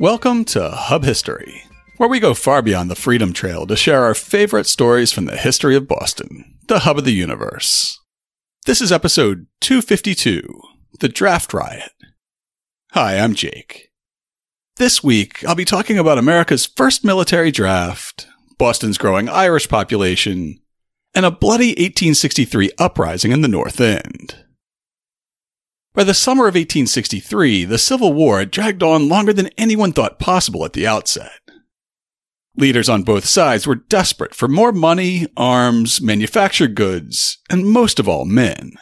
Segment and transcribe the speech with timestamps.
[0.00, 1.64] Welcome to Hub History,
[1.98, 5.36] where we go far beyond the Freedom Trail to share our favorite stories from the
[5.36, 8.00] history of Boston, the hub of the universe.
[8.64, 10.62] This is episode 252
[11.00, 11.92] The Draft Riot.
[12.92, 13.90] Hi, I'm Jake.
[14.76, 20.62] This week, I'll be talking about America's first military draft, Boston's growing Irish population,
[21.14, 24.46] and a bloody 1863 uprising in the North End.
[26.00, 30.18] By the summer of 1863, the Civil War had dragged on longer than anyone thought
[30.18, 31.38] possible at the outset.
[32.56, 38.08] Leaders on both sides were desperate for more money, arms, manufactured goods, and most of
[38.08, 38.72] all, men.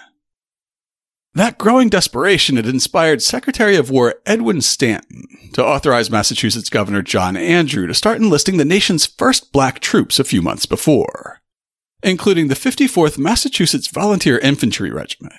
[1.34, 7.36] That growing desperation had inspired Secretary of War Edwin Stanton to authorize Massachusetts Governor John
[7.36, 11.40] Andrew to start enlisting the nation's first black troops a few months before,
[12.00, 15.34] including the 54th Massachusetts Volunteer Infantry Regiment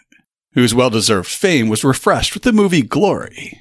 [0.53, 3.59] whose well deserved fame was refreshed with the movie Glory.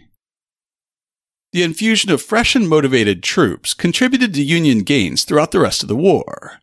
[1.52, 5.88] The infusion of fresh and motivated troops contributed to Union gains throughout the rest of
[5.88, 6.60] the war,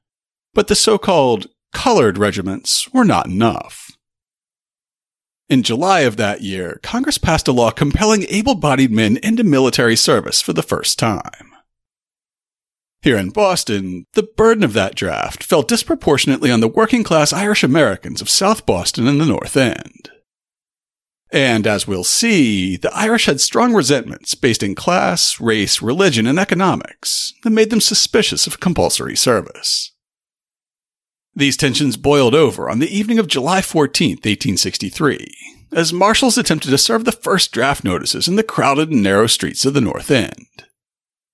[0.53, 3.91] but the so called colored regiments were not enough.
[5.49, 9.95] In July of that year, Congress passed a law compelling able bodied men into military
[9.95, 11.51] service for the first time.
[13.03, 17.63] Here in Boston, the burden of that draft fell disproportionately on the working class Irish
[17.63, 20.09] Americans of South Boston and the North End.
[21.35, 26.39] And as we'll see, the Irish had strong resentments based in class, race, religion, and
[26.39, 29.91] economics that made them suspicious of compulsory service.
[31.35, 35.27] These tensions boiled over on the evening of July 14, 1863,
[35.73, 39.65] as marshals attempted to serve the first draft notices in the crowded and narrow streets
[39.65, 40.47] of the North End,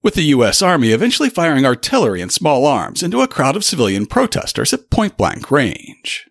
[0.02, 0.64] with the U.S.
[0.64, 5.16] Army eventually firing artillery and small arms into a crowd of civilian protesters at point
[5.16, 6.28] blank range.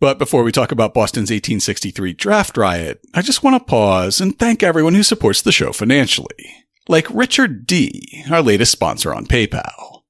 [0.00, 4.36] But before we talk about Boston's 1863 draft riot, I just want to pause and
[4.38, 10.00] thank everyone who supports the show financially, like Richard D., our latest sponsor on PayPal.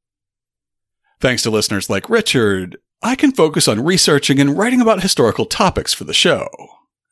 [1.18, 5.92] Thanks to listeners like Richard, I can focus on researching and writing about historical topics
[5.92, 6.48] for the show,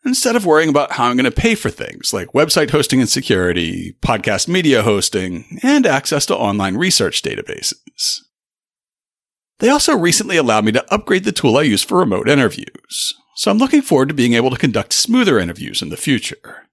[0.04, 3.08] instead of worrying about how I'm going to pay for things like website hosting and
[3.08, 8.20] security, podcast media hosting, and access to online research databases.
[9.60, 13.50] They also recently allowed me to upgrade the tool I use for remote interviews, so
[13.50, 16.68] I'm looking forward to being able to conduct smoother interviews in the future.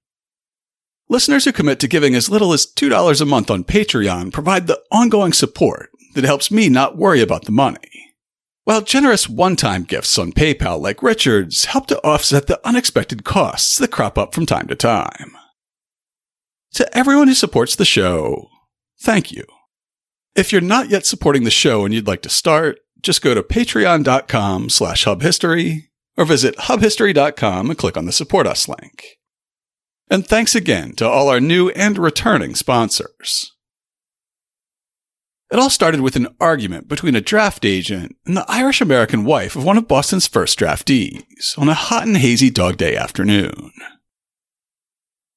[1.09, 4.81] Listeners who commit to giving as little as $2 a month on Patreon provide the
[4.91, 8.15] ongoing support that helps me not worry about the money.
[8.63, 13.77] While generous one time gifts on PayPal like Richard's help to offset the unexpected costs
[13.77, 15.33] that crop up from time to time.
[16.73, 18.49] To everyone who supports the show,
[18.99, 19.45] thank you.
[20.35, 23.41] If you're not yet supporting the show and you'd like to start, just go to
[23.41, 25.83] patreon.com slash hubhistory
[26.17, 29.17] or visit hubhistory.com and click on the support us link.
[30.09, 33.53] And thanks again to all our new and returning sponsors.
[35.51, 39.55] It all started with an argument between a draft agent and the Irish American wife
[39.55, 43.71] of one of Boston's first draftees on a hot and hazy dog day afternoon.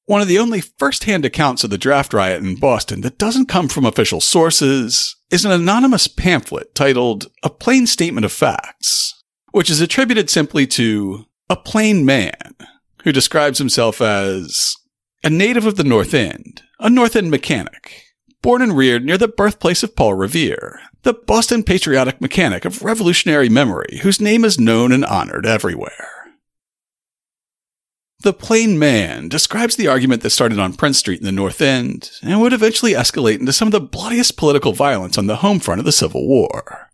[0.09, 3.45] One of the only first hand accounts of the draft riot in Boston that doesn't
[3.45, 9.13] come from official sources is an anonymous pamphlet titled A Plain Statement of Facts,
[9.51, 12.55] which is attributed simply to a plain man
[13.03, 14.75] who describes himself as
[15.23, 18.05] a native of the North End, a North End mechanic,
[18.41, 23.47] born and reared near the birthplace of Paul Revere, the Boston patriotic mechanic of revolutionary
[23.47, 26.18] memory whose name is known and honored everywhere.
[28.21, 32.11] The Plain Man describes the argument that started on Prince Street in the North End
[32.21, 35.79] and would eventually escalate into some of the bloodiest political violence on the home front
[35.79, 36.89] of the Civil War.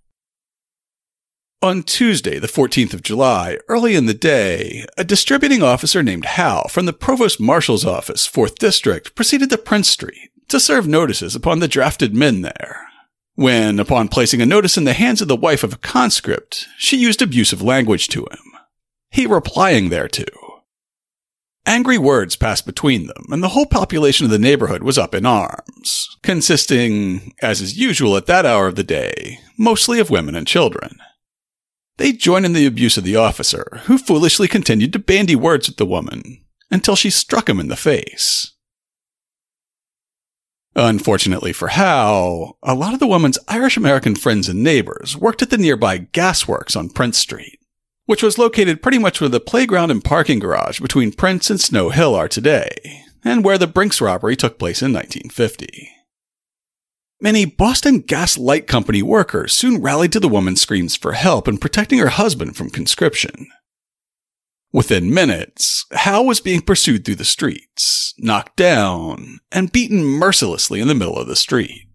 [1.63, 6.67] On Tuesday, the 14th of July, early in the day, a distributing officer named Howe
[6.69, 11.57] from the Provost Marshal's Office, 4th District, proceeded to Prince Street to serve notices upon
[11.57, 12.85] the drafted men there.
[13.33, 16.97] When, upon placing a notice in the hands of the wife of a conscript, she
[16.97, 18.59] used abusive language to him.
[19.09, 20.44] He replying thereto.
[21.65, 25.25] Angry words passed between them, and the whole population of the neighborhood was up in
[25.25, 30.45] arms, consisting, as is usual at that hour of the day, mostly of women and
[30.45, 30.97] children.
[31.97, 35.77] They joined in the abuse of the officer, who foolishly continued to bandy words with
[35.77, 38.51] the woman until she struck him in the face.
[40.75, 45.49] Unfortunately for Howe, a lot of the woman's Irish American friends and neighbors worked at
[45.49, 47.59] the nearby gasworks on Prince Street
[48.05, 51.89] which was located pretty much where the playground and parking garage between Prince and Snow
[51.89, 55.89] Hill are today, and where the Brinks robbery took place in 1950.
[57.21, 61.57] Many Boston Gas Light Company workers soon rallied to the woman's screams for help in
[61.57, 63.47] protecting her husband from conscription.
[64.71, 70.89] Within minutes, Howe was being pursued through the streets, knocked down, and beaten mercilessly in
[70.89, 71.87] the middle of the street.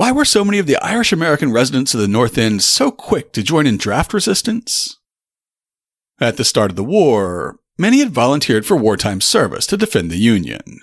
[0.00, 3.34] Why were so many of the Irish American residents of the North End so quick
[3.34, 4.98] to join in draft resistance?
[6.18, 10.16] At the start of the war, many had volunteered for wartime service to defend the
[10.16, 10.80] Union,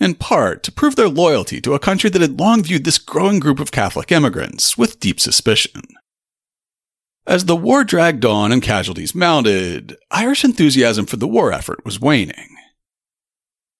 [0.00, 3.38] in part to prove their loyalty to a country that had long viewed this growing
[3.38, 5.82] group of Catholic immigrants with deep suspicion.
[7.28, 12.00] As the war dragged on and casualties mounted, Irish enthusiasm for the war effort was
[12.00, 12.56] waning.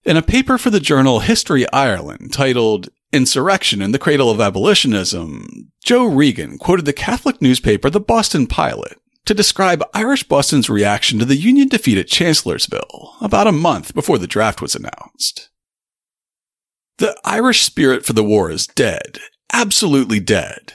[0.05, 5.73] In a paper for the journal History Ireland titled Insurrection in the Cradle of Abolitionism,
[5.85, 11.25] Joe Regan quoted the Catholic newspaper The Boston Pilot to describe Irish Boston's reaction to
[11.25, 15.51] the Union defeat at Chancellorsville about a month before the draft was announced.
[16.99, 19.19] The Irish spirit for the war is dead,
[19.53, 20.73] absolutely dead,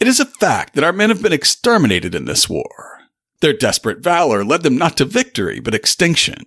[0.00, 2.98] it is a fact that our men have been exterminated in this war.
[3.40, 6.44] Their desperate valor led them not to victory, but extinction.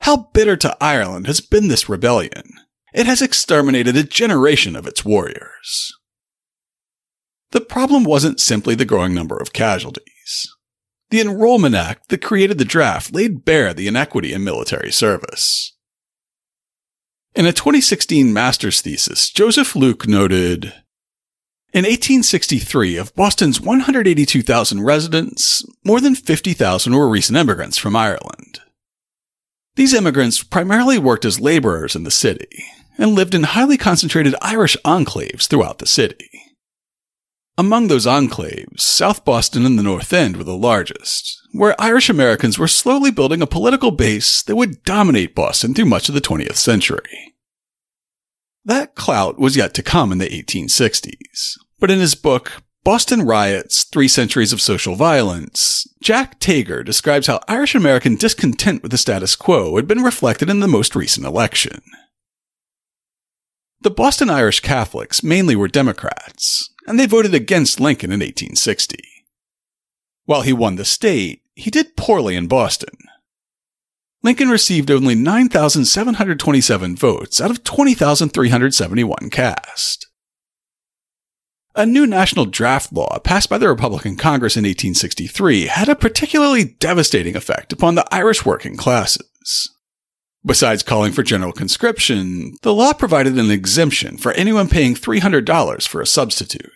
[0.00, 2.44] How bitter to Ireland has been this rebellion.
[2.94, 5.92] It has exterminated a generation of its warriors.
[7.50, 10.48] The problem wasn't simply the growing number of casualties.
[11.10, 15.76] The Enrollment Act that created the draft laid bare the inequity in military service.
[17.34, 20.66] In a 2016 master's thesis, Joseph Luke noted
[21.72, 28.60] in 1863, of Boston's 182,000 residents, more than 50,000 were recent immigrants from Ireland.
[29.74, 32.64] These immigrants primarily worked as laborers in the city
[32.98, 36.30] and lived in highly concentrated Irish enclaves throughout the city.
[37.56, 42.58] Among those enclaves, South Boston and the North End were the largest, where Irish Americans
[42.58, 46.56] were slowly building a political base that would dominate Boston through much of the 20th
[46.56, 47.34] century.
[48.64, 53.84] That clout was yet to come in the 1860s, but in his book, Boston Riots
[53.84, 59.36] Three Centuries of Social Violence, Jack Tager describes how Irish American discontent with the status
[59.36, 61.80] quo had been reflected in the most recent election.
[63.84, 68.96] The Boston Irish Catholics mainly were Democrats, and they voted against Lincoln in 1860.
[70.24, 72.96] While he won the state, he did poorly in Boston.
[74.22, 80.06] Lincoln received only 9,727 votes out of 20,371 cast.
[81.74, 86.64] A new national draft law passed by the Republican Congress in 1863 had a particularly
[86.64, 89.73] devastating effect upon the Irish working classes.
[90.46, 96.02] Besides calling for general conscription, the law provided an exemption for anyone paying $300 for
[96.02, 96.70] a substitute.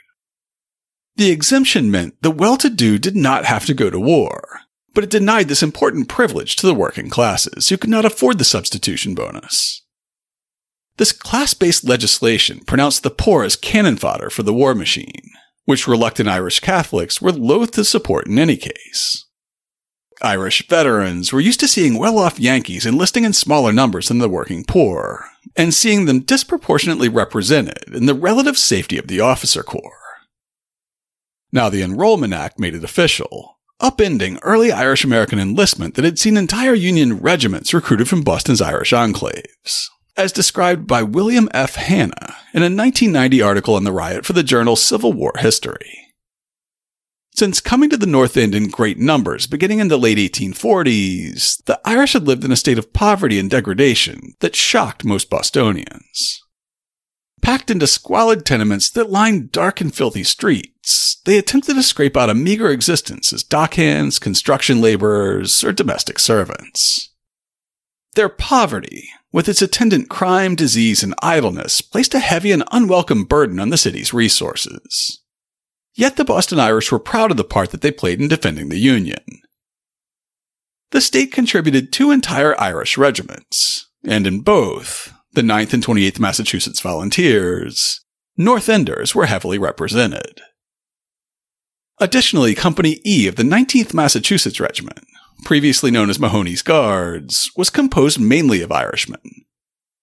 [1.17, 4.61] The exemption meant the well-to-do did not have to go to war,
[4.95, 8.45] but it denied this important privilege to the working classes who could not afford the
[8.45, 9.85] substitution bonus.
[10.97, 15.31] This class based legislation pronounced the poor as cannon fodder for the war machine,
[15.67, 19.27] which reluctant Irish Catholics were loath to support in any case.
[20.23, 24.29] Irish veterans were used to seeing well off Yankees enlisting in smaller numbers than the
[24.29, 25.27] working poor,
[25.57, 29.93] and seeing them disproportionately represented in the relative safety of the officer corps.
[31.53, 36.37] Now, the Enrollment Act made it official, upending early Irish American enlistment that had seen
[36.37, 39.89] entire Union regiments recruited from Boston's Irish enclaves
[40.19, 41.77] as described by William F.
[41.77, 46.08] Hanna in a 1990 article in the riot for the journal Civil War History.
[47.39, 51.81] Since coming to the North End in great numbers beginning in the late 1840s, the
[51.85, 56.43] Irish had lived in a state of poverty and degradation that shocked most Bostonians.
[57.41, 62.29] Packed into squalid tenements that lined dark and filthy streets, they attempted to scrape out
[62.29, 67.15] a meager existence as dockhands, construction laborers, or domestic servants.
[68.17, 73.61] Their poverty, with its attendant crime, disease, and idleness, placed a heavy and unwelcome burden
[73.61, 75.21] on the city's resources.
[75.99, 78.79] Yet the Boston Irish were proud of the part that they played in defending the
[78.79, 79.23] Union.
[80.93, 86.81] The state contributed two entire Irish regiments, and in both, the 9th and 28th Massachusetts
[86.81, 88.01] Volunteers,
[88.37, 90.41] North Enders were heavily represented.
[91.99, 95.05] Additionally, Company E of the 19th Massachusetts Regiment
[95.45, 99.21] previously known as Mahoney's Guards, was composed mainly of Irishmen.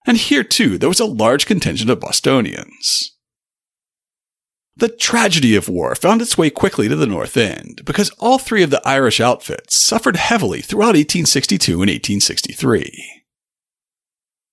[0.05, 3.14] And here too, there was a large contingent of Bostonians.
[4.77, 8.61] The tragedy of war found its way quickly to the North End because all three
[8.61, 13.23] of the Irish outfits suffered heavily throughout 1862 and 1863.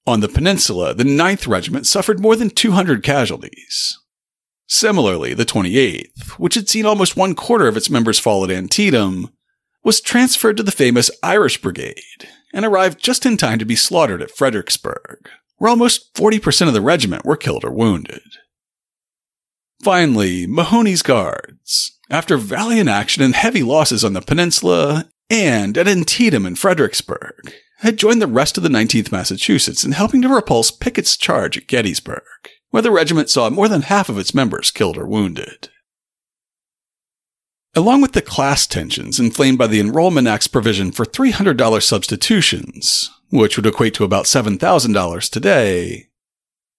[0.06, 3.98] On the peninsula, the 9th Regiment suffered more than 200 casualties.
[4.68, 9.30] Similarly, the 28th, which had seen almost one quarter of its members fall at Antietam,
[9.82, 14.22] was transferred to the famous Irish Brigade and arrived just in time to be slaughtered
[14.22, 18.22] at Fredericksburg, where almost 40% of the regiment were killed or wounded.
[19.82, 26.46] Finally, Mahoney's Guards, after valiant action and heavy losses on the peninsula and at Antietam
[26.46, 31.16] and Fredericksburg, had joined the rest of the 19th Massachusetts in helping to repulse Pickett's
[31.16, 32.22] charge at Gettysburg,
[32.70, 35.68] where the regiment saw more than half of its members killed or wounded.
[37.74, 43.56] Along with the class tensions inflamed by the Enrollment Act's provision for $300 substitutions, which
[43.56, 46.06] would equate to about $7,000 today,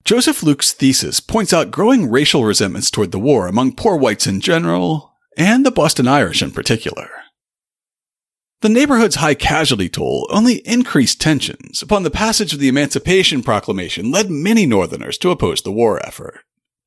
[0.06, 4.42] Joseph Luke's thesis points out growing racial resentments toward the war among poor whites in
[4.42, 7.10] general, and the Boston Irish in particular.
[8.62, 14.12] The neighborhood's high casualty toll only increased tensions upon the passage of the Emancipation Proclamation
[14.12, 16.42] led many Northerners to oppose the war effort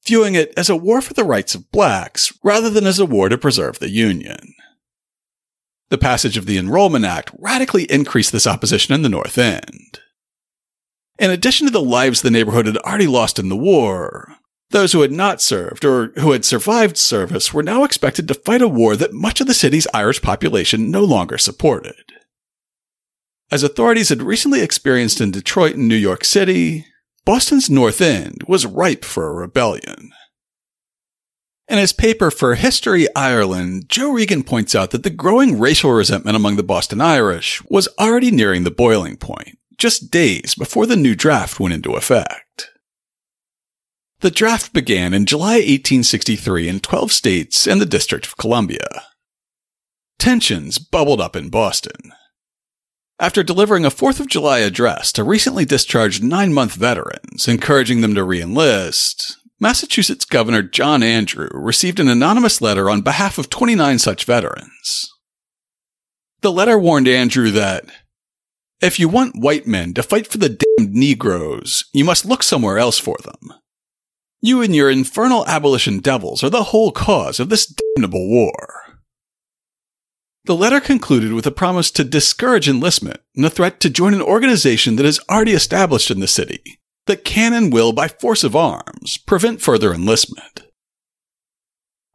[0.07, 3.29] viewing it as a war for the rights of blacks rather than as a war
[3.29, 4.55] to preserve the Union.
[5.89, 10.01] The passage of the Enrollment Act radically increased this opposition in the North End.
[11.19, 14.37] In addition to the lives the neighborhood had already lost in the war,
[14.71, 18.61] those who had not served or who had survived service were now expected to fight
[18.61, 22.13] a war that much of the city's Irish population no longer supported.
[23.51, 26.85] As authorities had recently experienced in Detroit and New York City,
[27.25, 30.11] Boston's North End was ripe for a rebellion.
[31.69, 36.37] In his paper for History Ireland, Joe Regan points out that the growing racial resentment
[36.37, 41.15] among the Boston Irish was already nearing the boiling point, just days before the new
[41.15, 42.71] draft went into effect.
[44.21, 49.05] The draft began in July 1863 in 12 states and the District of Columbia.
[50.19, 52.13] Tensions bubbled up in Boston.
[53.19, 58.15] After delivering a 4th of July address to recently discharged nine month veterans, encouraging them
[58.15, 64.25] to reenlist, Massachusetts Governor John Andrew received an anonymous letter on behalf of 29 such
[64.25, 65.11] veterans.
[66.43, 67.87] The letter warned Andrew that
[68.81, 72.79] if you want white men to fight for the damned Negroes, you must look somewhere
[72.79, 73.55] else for them.
[74.41, 77.67] You and your infernal abolition devils are the whole cause of this
[77.97, 78.85] damnable war.
[80.45, 84.23] The letter concluded with a promise to discourage enlistment and a threat to join an
[84.23, 88.55] organization that is already established in the city that can and will, by force of
[88.55, 90.63] arms, prevent further enlistment.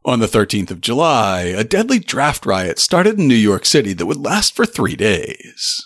[0.05, 4.05] On the 13th of July, a deadly draft riot started in New York City that
[4.05, 5.85] would last for three days.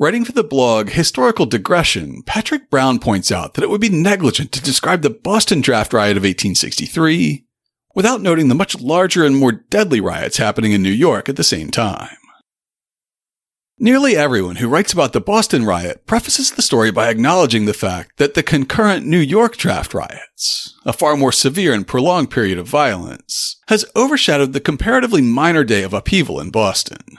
[0.00, 4.50] Writing for the blog Historical Digression, Patrick Brown points out that it would be negligent
[4.52, 7.44] to describe the Boston draft riot of 1863
[7.94, 11.44] without noting the much larger and more deadly riots happening in New York at the
[11.44, 12.16] same time.
[13.78, 18.16] Nearly everyone who writes about the Boston riot prefaces the story by acknowledging the fact
[18.16, 22.66] that the concurrent New York draft riots, a far more severe and prolonged period of
[22.66, 27.18] violence, has overshadowed the comparatively minor day of upheaval in Boston.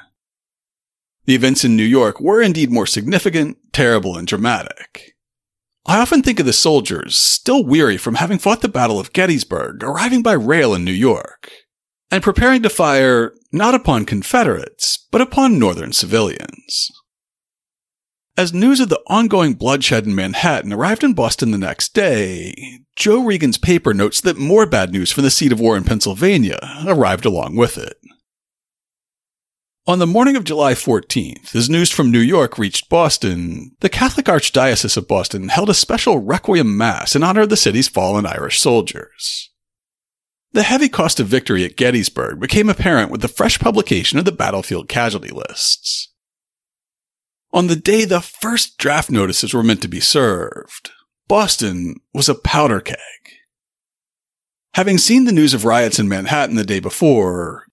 [1.26, 5.14] The events in New York were indeed more significant, terrible, and dramatic.
[5.86, 9.84] I often think of the soldiers, still weary from having fought the Battle of Gettysburg,
[9.84, 11.52] arriving by rail in New York,
[12.12, 16.92] and preparing to fire not upon Confederates, but upon Northern civilians.
[18.38, 22.54] As news of the ongoing bloodshed in Manhattan arrived in Boston the next day,
[22.96, 26.60] Joe Regan's paper notes that more bad news from the seat of war in Pennsylvania
[26.88, 27.98] arrived along with it.
[29.92, 34.28] On the morning of July 14th, as news from New York reached Boston, the Catholic
[34.28, 38.58] Archdiocese of Boston held a special requiem mass in honor of the city's fallen Irish
[38.58, 39.50] soldiers.
[40.54, 44.32] The heavy cost of victory at Gettysburg became apparent with the fresh publication of the
[44.32, 46.14] battlefield casualty lists.
[47.52, 50.92] On the day the first draft notices were meant to be served,
[51.28, 52.96] Boston was a powder keg.
[54.76, 57.66] Having seen the news of riots in Manhattan the day before,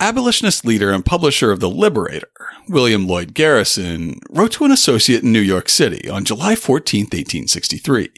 [0.00, 2.30] Abolitionist leader and publisher of The Liberator,
[2.68, 8.10] William Lloyd Garrison, wrote to an associate in New York City on July 14, 1863,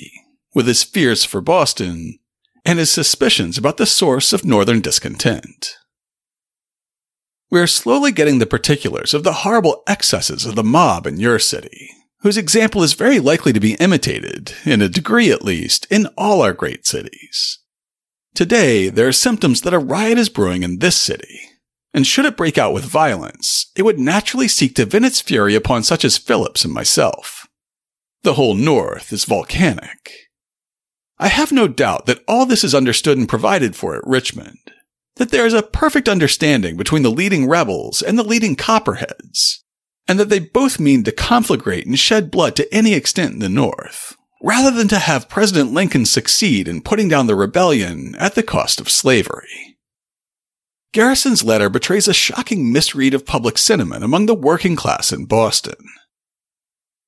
[0.55, 2.19] with his fears for Boston
[2.65, 5.77] and his suspicions about the source of Northern discontent.
[7.51, 11.39] We are slowly getting the particulars of the horrible excesses of the mob in your
[11.39, 11.91] city,
[12.21, 16.43] whose example is very likely to be imitated, in a degree at least, in all
[16.43, 17.61] our great cities.
[18.35, 21.41] Today, there are symptoms that a riot is brewing in this city,
[21.97, 25.55] and should it break out with violence, it would naturally seek to vent its fury
[25.55, 27.49] upon such as Phillips and myself.
[28.23, 30.13] The whole North is volcanic.
[31.19, 34.59] I have no doubt that all this is understood and provided for at Richmond,
[35.15, 39.65] that there is a perfect understanding between the leading rebels and the leading copperheads,
[40.07, 43.49] and that they both mean to conflagrate and shed blood to any extent in the
[43.49, 48.43] North, rather than to have President Lincoln succeed in putting down the rebellion at the
[48.43, 49.76] cost of slavery.
[50.97, 55.91] Garrison's letter betrays a shocking misread of public sentiment among the working class in Boston.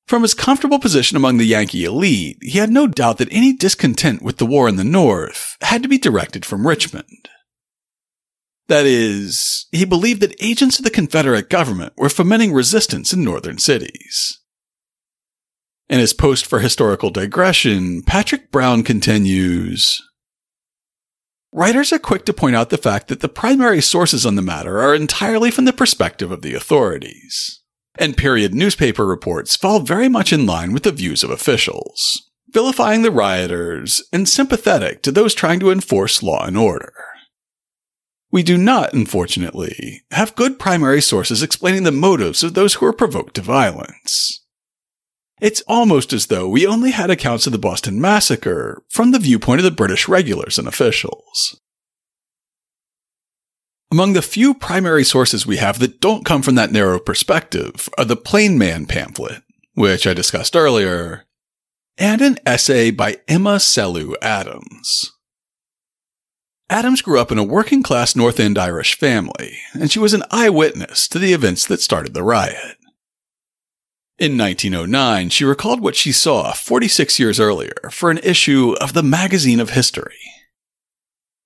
[0.06, 4.20] From his comfortable position among the Yankee elite, he had no doubt that any discontent
[4.20, 7.30] with the war in the North had to be directed from Richmond.
[8.66, 13.56] That is, he believed that agents of the Confederate government were fomenting resistance in northern
[13.56, 14.38] cities.
[15.88, 20.02] In his post for historical digression, Patrick Brown continues
[21.52, 24.80] Writers are quick to point out the fact that the primary sources on the matter
[24.80, 27.62] are entirely from the perspective of the authorities.
[27.98, 33.00] And period newspaper reports fall very much in line with the views of officials, vilifying
[33.00, 36.92] the rioters and sympathetic to those trying to enforce law and order.
[38.30, 42.92] We do not, unfortunately, have good primary sources explaining the motives of those who are
[42.92, 44.44] provoked to violence.
[45.40, 49.60] It's almost as though we only had accounts of the Boston Massacre from the viewpoint
[49.60, 51.60] of the British regulars and officials.
[53.90, 58.04] Among the few primary sources we have that don't come from that narrow perspective are
[58.04, 59.42] the Plain Man pamphlet,
[59.74, 61.24] which I discussed earlier,
[61.96, 65.12] and an essay by Emma Sellew Adams.
[66.70, 70.22] Adams grew up in a working class North End Irish family, and she was an
[70.30, 72.76] eyewitness to the events that started the riot.
[74.18, 79.02] In 1909, she recalled what she saw 46 years earlier for an issue of the
[79.04, 80.18] Magazine of History.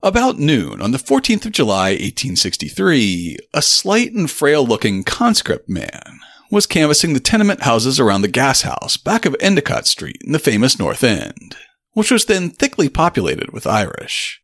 [0.03, 6.21] About noon on the 14th of July, 1863, a slight and frail looking conscript man
[6.51, 10.39] was canvassing the tenement houses around the gas house back of Endicott Street in the
[10.39, 11.55] famous North End,
[11.93, 14.41] which was then thickly populated with Irish.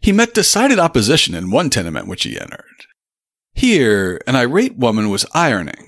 [0.00, 2.86] He met decided opposition in one tenement which he entered.
[3.54, 5.85] Here, an irate woman was ironing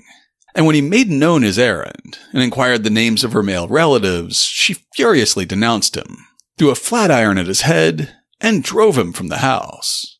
[0.55, 4.43] and when he made known his errand and inquired the names of her male relatives,
[4.43, 6.25] she furiously denounced him,
[6.57, 10.19] threw a flat iron at his head, and drove him from the house.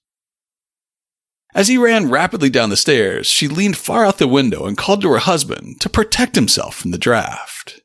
[1.55, 5.01] As he ran rapidly down the stairs, she leaned far out the window and called
[5.01, 7.81] to her husband to protect himself from the draft.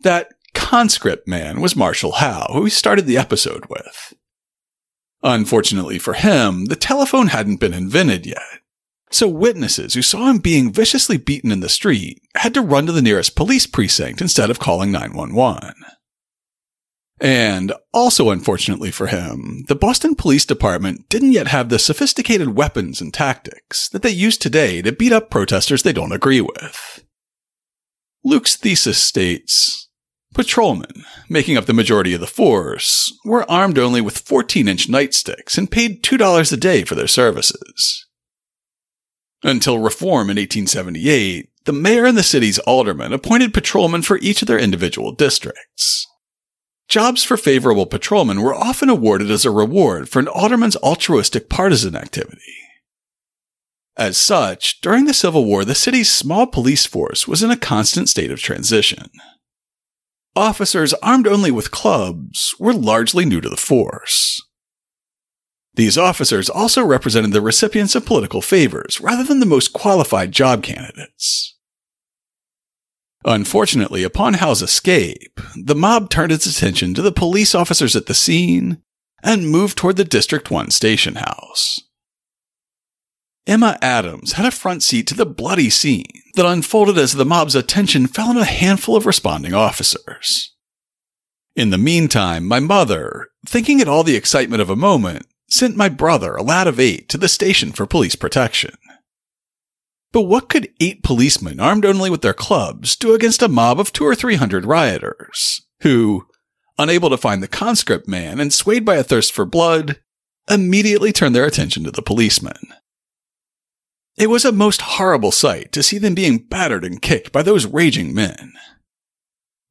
[0.00, 4.14] That conscript man was Marshall Howe, who started the episode with.
[5.22, 8.61] Unfortunately for him, the telephone hadn't been invented yet.
[9.12, 12.92] So witnesses who saw him being viciously beaten in the street had to run to
[12.92, 15.74] the nearest police precinct instead of calling 911.
[17.20, 23.02] And also unfortunately for him, the Boston Police Department didn't yet have the sophisticated weapons
[23.02, 27.04] and tactics that they use today to beat up protesters they don't agree with.
[28.24, 29.88] Luke's thesis states,
[30.34, 35.58] Patrolmen, making up the majority of the force, were armed only with 14 inch nightsticks
[35.58, 38.06] and paid $2 a day for their services.
[39.42, 44.48] Until reform in 1878, the mayor and the city's aldermen appointed patrolmen for each of
[44.48, 46.06] their individual districts.
[46.88, 51.96] Jobs for favorable patrolmen were often awarded as a reward for an alderman's altruistic partisan
[51.96, 52.42] activity.
[53.96, 58.08] As such, during the Civil War, the city's small police force was in a constant
[58.08, 59.10] state of transition.
[60.34, 64.40] Officers armed only with clubs were largely new to the force.
[65.74, 70.62] These officers also represented the recipients of political favors rather than the most qualified job
[70.62, 71.56] candidates.
[73.24, 78.14] Unfortunately, upon Howe's escape, the mob turned its attention to the police officers at the
[78.14, 78.82] scene
[79.22, 81.80] and moved toward the District 1 station house.
[83.46, 87.54] Emma Adams had a front seat to the bloody scene that unfolded as the mob's
[87.54, 90.54] attention fell on a handful of responding officers.
[91.54, 95.88] In the meantime, my mother, thinking at all the excitement of a moment, sent my
[95.90, 98.74] brother, a lad of eight, to the station for police protection.
[100.10, 103.92] But what could eight policemen, armed only with their clubs, do against a mob of
[103.92, 106.26] two or three hundred rioters, who,
[106.78, 110.00] unable to find the conscript man and swayed by a thirst for blood,
[110.48, 112.72] immediately turned their attention to the policeman?
[114.16, 117.66] It was a most horrible sight to see them being battered and kicked by those
[117.66, 118.52] raging men.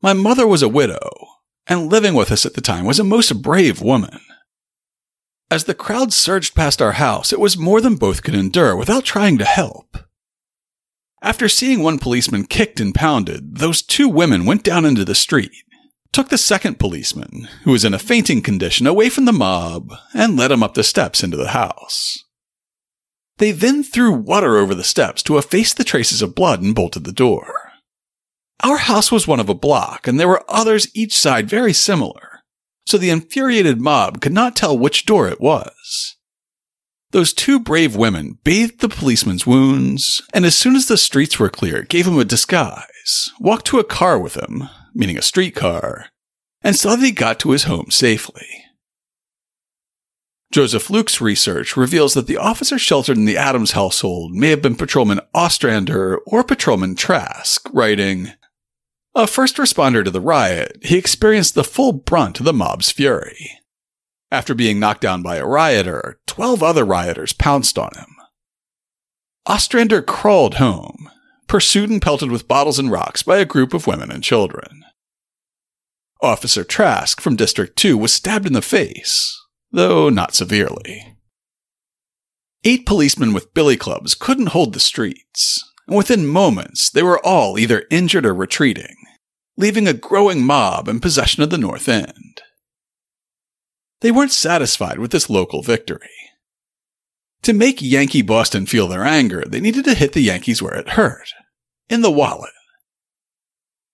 [0.01, 1.09] My mother was a widow,
[1.67, 4.19] and living with us at the time was a most brave woman.
[5.51, 9.03] As the crowd surged past our house, it was more than both could endure without
[9.03, 9.97] trying to help.
[11.21, 15.51] After seeing one policeman kicked and pounded, those two women went down into the street,
[16.13, 20.37] took the second policeman, who was in a fainting condition, away from the mob, and
[20.37, 22.23] led him up the steps into the house.
[23.37, 27.03] They then threw water over the steps to efface the traces of blood and bolted
[27.03, 27.73] the door.
[28.63, 32.30] Our house was one of a block, and there were others each side very similar
[32.85, 36.15] so the infuriated mob could not tell which door it was.
[37.11, 41.49] Those two brave women bathed the policeman's wounds, and as soon as the streets were
[41.49, 46.07] clear, gave him a disguise, walked to a car with him, meaning a streetcar,
[46.61, 48.47] and saw that he got to his home safely.
[50.51, 54.75] Joseph Luke's research reveals that the officer sheltered in the Adams household may have been
[54.75, 58.31] Patrolman Ostrander or Patrolman Trask, writing,
[59.13, 63.59] A first responder to the riot, he experienced the full brunt of the mob's fury.
[64.31, 68.15] After being knocked down by a rioter, 12 other rioters pounced on him.
[69.45, 71.09] Ostrander crawled home,
[71.47, 74.85] pursued and pelted with bottles and rocks by a group of women and children.
[76.21, 79.37] Officer Trask from District 2 was stabbed in the face,
[79.71, 81.17] though not severely.
[82.63, 87.59] Eight policemen with billy clubs couldn't hold the streets, and within moments they were all
[87.59, 88.95] either injured or retreating,
[89.57, 92.41] leaving a growing mob in possession of the North End.
[93.99, 96.07] They weren't satisfied with this local victory.
[97.41, 100.91] To make Yankee Boston feel their anger, they needed to hit the Yankees where it
[100.91, 101.33] hurt
[101.89, 102.53] in the wallet.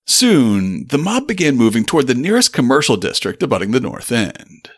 [0.05, 4.69] Soon, the mob began moving toward the nearest commercial district abutting the North End.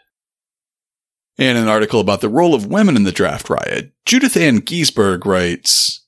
[1.38, 5.25] In an article about the role of women in the draft riot, Judith Ann Giesberg
[5.25, 6.05] writes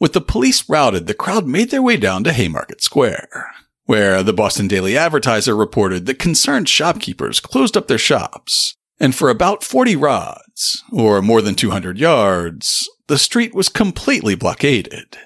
[0.00, 3.52] With the police routed, the crowd made their way down to Haymarket Square,
[3.84, 9.28] where the Boston Daily Advertiser reported that concerned shopkeepers closed up their shops, and for
[9.28, 15.18] about 40 rods, or more than 200 yards, the street was completely blockaded.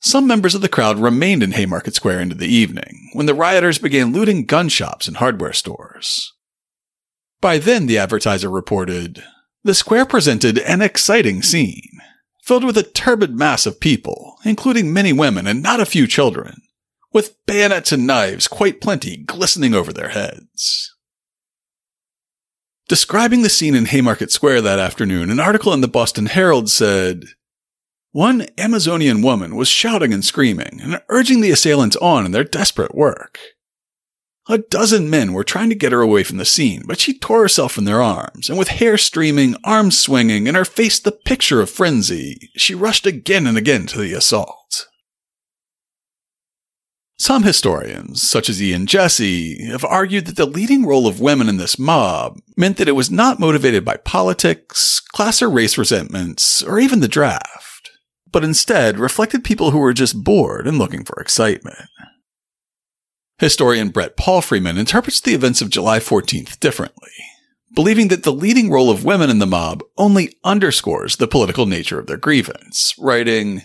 [0.00, 3.78] Some members of the crowd remained in Haymarket Square into the evening, when the rioters
[3.78, 6.32] began looting gun shops and hardware stores.
[7.40, 9.22] By then, the advertiser reported,
[9.62, 12.00] the square presented an exciting scene,
[12.42, 16.62] filled with a turbid mass of people, including many women and not a few children,
[17.12, 20.94] with bayonets and knives quite plenty glistening over their heads.
[22.88, 27.24] Describing the scene in Haymarket Square that afternoon, an article in the Boston Herald said,
[28.10, 32.94] One Amazonian woman was shouting and screaming and urging the assailants on in their desperate
[32.94, 33.38] work.
[34.50, 37.42] A dozen men were trying to get her away from the scene, but she tore
[37.42, 41.60] herself from their arms, and with hair streaming, arms swinging, and her face the picture
[41.60, 44.88] of frenzy, she rushed again and again to the assault.
[47.16, 51.58] Some historians, such as Ian Jesse, have argued that the leading role of women in
[51.58, 56.80] this mob meant that it was not motivated by politics, class or race resentments, or
[56.80, 57.90] even the draft,
[58.32, 61.89] but instead reflected people who were just bored and looking for excitement.
[63.40, 67.10] Historian Brett Paul Freeman interprets the events of July 14th differently,
[67.74, 71.98] believing that the leading role of women in the mob only underscores the political nature
[71.98, 73.62] of their grievance, writing,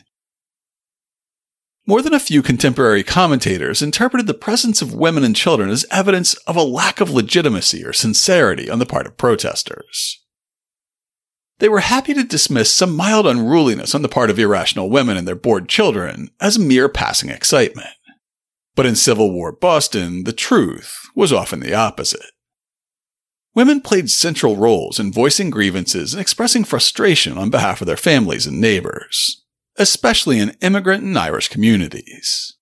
[1.86, 6.36] more than a few contemporary commentators interpreted the presence of women and children as evidence
[6.48, 10.24] of a lack of legitimacy or sincerity on the part of protesters.
[11.60, 15.28] They were happy to dismiss some mild unruliness on the part of irrational women and
[15.28, 17.90] their bored children as mere passing excitement.
[18.76, 22.32] But in Civil War Boston, the truth was often the opposite.
[23.54, 28.46] Women played central roles in voicing grievances and expressing frustration on behalf of their families
[28.46, 29.46] and neighbors,
[29.78, 32.58] especially in immigrant and Irish communities.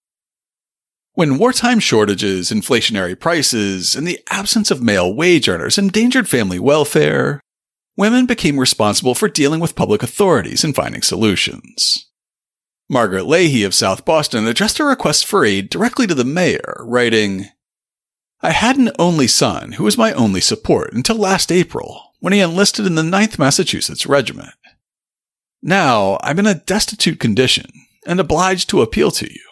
[1.14, 7.40] When wartime shortages, inflationary prices, and the absence of male wage earners endangered family welfare,
[7.98, 12.08] women became responsible for dealing with public authorities and finding solutions.
[12.94, 17.48] Margaret Leahy of South Boston addressed a request for aid directly to the mayor, writing,
[18.42, 22.40] I had an only son who was my only support until last April, when he
[22.40, 24.54] enlisted in the 9th Massachusetts Regiment.
[25.64, 27.66] Now I'm in a destitute condition
[28.06, 29.50] and obliged to appeal to you.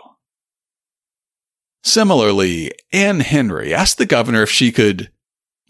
[1.84, 5.10] Similarly, Anne Henry asked the governor if she could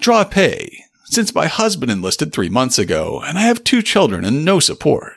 [0.01, 4.43] draw pay, since my husband enlisted three months ago and I have two children and
[4.43, 5.13] no support.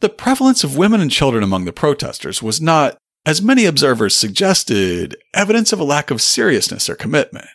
[0.00, 5.14] The prevalence of women and children among the protesters was not, as many observers suggested,
[5.34, 7.48] evidence of a lack of seriousness or commitment.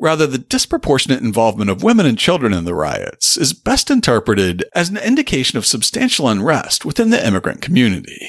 [0.00, 4.88] Rather, the disproportionate involvement of women and children in the riots is best interpreted as
[4.88, 8.28] an indication of substantial unrest within the immigrant community.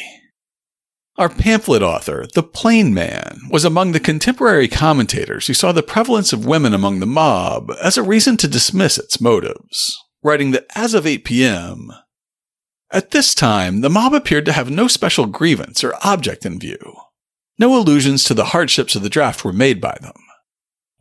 [1.18, 6.34] Our pamphlet author, The Plain Man, was among the contemporary commentators who saw the prevalence
[6.34, 10.94] of women among the mob as a reason to dismiss its motives, writing that as
[10.94, 11.92] of 8 p.m.,
[12.92, 16.96] at this time, the mob appeared to have no special grievance or object in view.
[17.58, 20.16] No allusions to the hardships of the draft were made by them.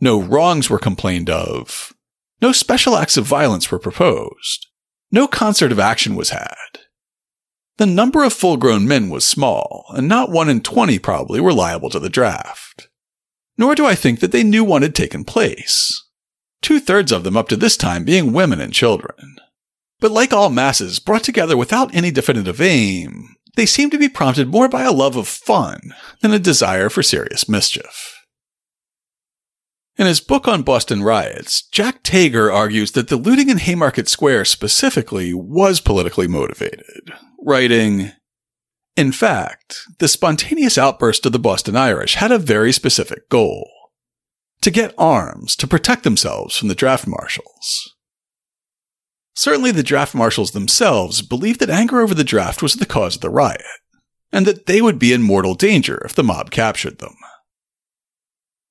[0.01, 1.93] No wrongs were complained of.
[2.41, 4.67] No special acts of violence were proposed.
[5.11, 6.81] No concert of action was had.
[7.79, 11.53] The number of full grown men was small, and not one in twenty probably were
[11.53, 12.89] liable to the draft.
[13.57, 16.07] Nor do I think that they knew one had taken place.
[16.63, 19.37] Two thirds of them up to this time being women and children.
[20.01, 24.49] But like all masses brought together without any definitive aim, they seem to be prompted
[24.49, 28.17] more by a love of fun than a desire for serious mischief.
[29.99, 34.47] In his book on Boston riots, Jack Tager argues that the looting in Haymarket Square
[34.47, 37.13] specifically was politically motivated,
[37.45, 38.13] writing,
[38.97, 43.69] In fact, the spontaneous outburst of the Boston Irish had a very specific goal
[44.63, 47.95] to get arms to protect themselves from the draft marshals.
[49.41, 53.23] Certainly, the draft marshals themselves believed that anger over the draft was the cause of
[53.23, 53.63] the riot,
[54.31, 57.17] and that they would be in mortal danger if the mob captured them.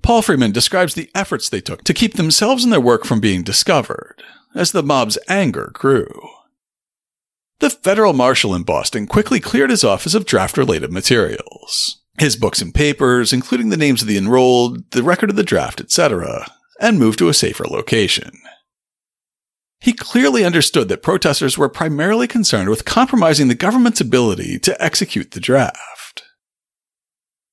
[0.03, 3.41] Paul Freeman describes the efforts they took to keep themselves and their work from being
[3.41, 4.21] discovered
[4.53, 6.29] as the mob's anger grew.
[7.61, 12.61] The federal marshal in Boston quickly cleared his office of draft related materials his books
[12.61, 16.45] and papers, including the names of the enrolled, the record of the draft, etc.,
[16.79, 18.29] and moved to a safer location.
[19.81, 25.31] He clearly understood that protesters were primarily concerned with compromising the government's ability to execute
[25.31, 26.23] the draft.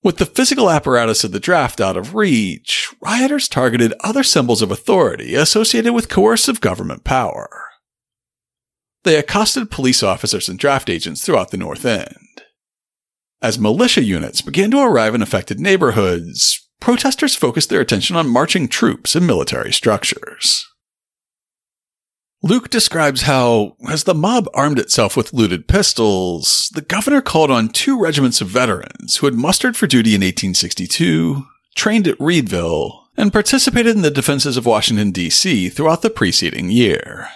[0.03, 4.71] With the physical apparatus of the draft out of reach, rioters targeted other symbols of
[4.71, 7.49] authority associated with coercive government power.
[9.05, 12.43] They accosted police officers and draft agents throughout the North End.
[13.41, 18.67] As militia units began to arrive in affected neighborhoods, protesters focused their attention on marching
[18.67, 20.67] troops and military structures.
[22.47, 27.69] Luke describes how, as the mob armed itself with looted pistols, the governor called on
[27.69, 33.33] two regiments of veterans who had mustered for duty in 1862, trained at Readville, and
[33.33, 35.71] participated in the defenses of Washington, D.C.
[35.71, 37.27] throughout the preceding year.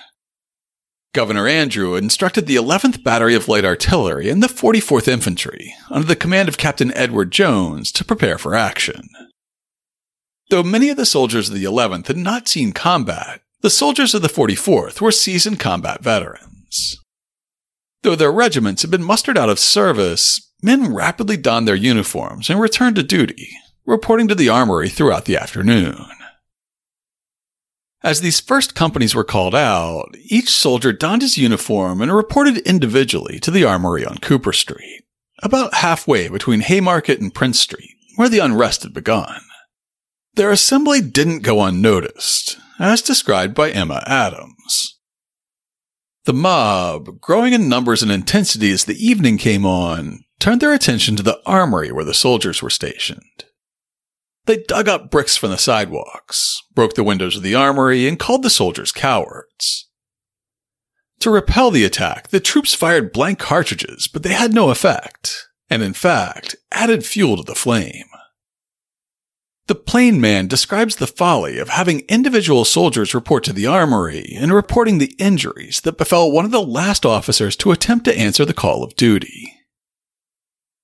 [1.13, 6.15] Governor Andrew instructed the 11th Battery of Light Artillery and the 44th Infantry, under the
[6.15, 9.09] command of Captain Edward Jones, to prepare for action.
[10.51, 14.23] Though many of the soldiers of the 11th had not seen combat, the soldiers of
[14.23, 16.99] the 44th were seasoned combat veterans.
[18.03, 22.59] Though their regiments had been mustered out of service, men rapidly donned their uniforms and
[22.59, 23.51] returned to duty,
[23.85, 26.07] reporting to the armory throughout the afternoon.
[28.03, 33.39] As these first companies were called out, each soldier donned his uniform and reported individually
[33.41, 35.03] to the armory on Cooper Street,
[35.43, 39.43] about halfway between Haymarket and Prince Street, where the unrest had begun.
[40.35, 44.99] Their assembly didn't go unnoticed, as described by Emma Adams.
[46.25, 51.17] The mob, growing in numbers and intensity as the evening came on, turned their attention
[51.17, 53.45] to the armory where the soldiers were stationed.
[54.47, 58.43] They dug up bricks from the sidewalks, broke the windows of the armory, and called
[58.43, 59.89] the soldiers cowards.
[61.21, 65.83] To repel the attack, the troops fired blank cartridges, but they had no effect, and
[65.83, 68.10] in fact, added fuel to the flame.
[69.71, 74.53] The plain man describes the folly of having individual soldiers report to the armory and
[74.53, 78.53] reporting the injuries that befell one of the last officers to attempt to answer the
[78.53, 79.55] call of duty.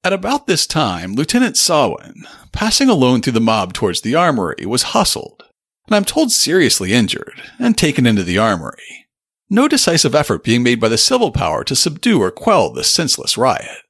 [0.05, 4.95] At about this time, Lieutenant Sawin, passing alone through the mob towards the armory, was
[4.95, 5.43] hustled,
[5.89, 9.09] and I'm told seriously injured, and taken into the armory.
[9.51, 13.37] No decisive effort being made by the civil power to subdue or quell this senseless
[13.37, 13.83] riot.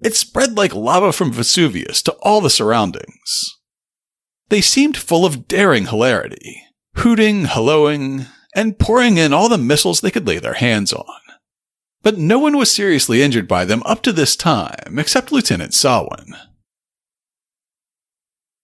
[0.00, 3.56] It spread like lava from Vesuvius to all the surroundings.
[4.50, 6.64] They seemed full of daring hilarity,
[6.96, 11.06] hooting, helloing, and pouring in all the missiles they could lay their hands on.
[12.02, 16.34] But no one was seriously injured by them up to this time, except Lieutenant Sawin.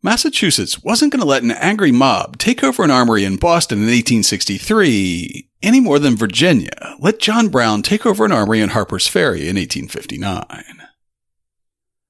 [0.02, 3.84] Massachusetts wasn't going to let an angry mob take over an armory in Boston in
[3.84, 9.48] 1863 any more than Virginia let John Brown take over an armory in Harper's Ferry
[9.48, 10.75] in 1859.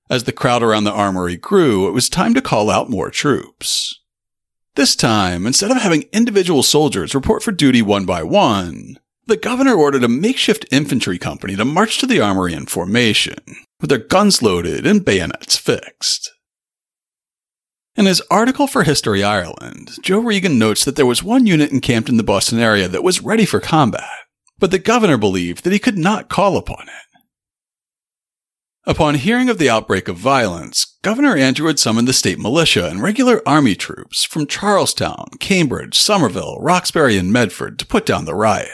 [0.08, 4.00] As the crowd around the armory grew, it was time to call out more troops.
[4.76, 9.74] This time, instead of having individual soldiers report for duty one by one, the governor
[9.74, 13.38] ordered a makeshift infantry company to march to the armory in formation,
[13.80, 16.30] with their guns loaded and bayonets fixed.
[17.96, 22.08] In his article for History Ireland, Joe Regan notes that there was one unit encamped
[22.08, 24.10] in the Boston area that was ready for combat,
[24.58, 27.15] but the governor believed that he could not call upon it.
[28.88, 33.02] Upon hearing of the outbreak of violence, Governor Andrew had summoned the state militia and
[33.02, 38.70] regular army troops from Charlestown, Cambridge, Somerville, Roxbury, and Medford to put down the riot.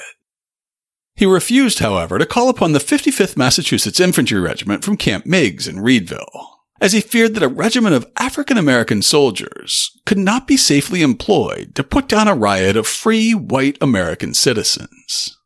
[1.14, 5.80] He refused, however, to call upon the 55th Massachusetts Infantry Regiment from Camp Meigs in
[5.80, 11.00] Readville, as he feared that a regiment of African American soldiers could not be safely
[11.00, 15.38] employed to put down a riot of free white American citizens.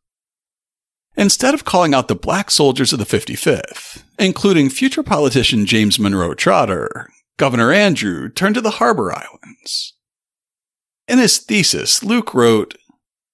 [1.17, 6.35] Instead of calling out the black soldiers of the 55th, including future politician James Monroe
[6.35, 9.95] Trotter, Governor Andrew turned to the Harbor Islands.
[11.07, 12.75] In his thesis, Luke wrote,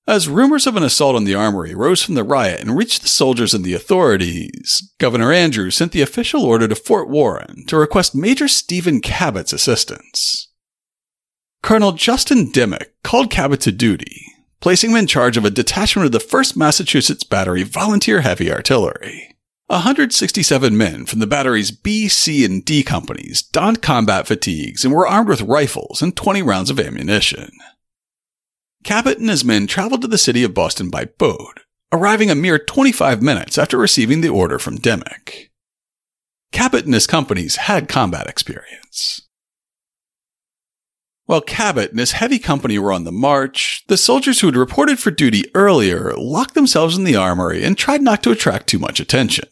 [0.07, 3.07] as rumors of an assault on the armory rose from the riot and reached the
[3.07, 8.15] soldiers and the authorities, Governor Andrew sent the official order to Fort Warren to request
[8.15, 10.49] Major Stephen Cabot's assistance.
[11.61, 14.32] Colonel Justin Dimick called Cabot to duty,
[14.63, 19.35] placing him in charge of a detachment of the 1st Massachusetts Battery Volunteer Heavy Artillery.
[19.67, 25.05] 167 men from the battery's B, C, and D companies donned combat fatigues and were
[25.05, 27.51] armed with rifles and 20 rounds of ammunition.
[28.85, 31.59] Cabot and his men traveled to the city of Boston by boat,
[31.91, 35.49] arriving a mere 25 minutes after receiving the order from Dimick.
[36.53, 39.27] Cabot and his companies had combat experience.
[41.33, 44.99] While Cabot and his heavy company were on the march, the soldiers who had reported
[44.99, 48.99] for duty earlier locked themselves in the armory and tried not to attract too much
[48.99, 49.49] attention.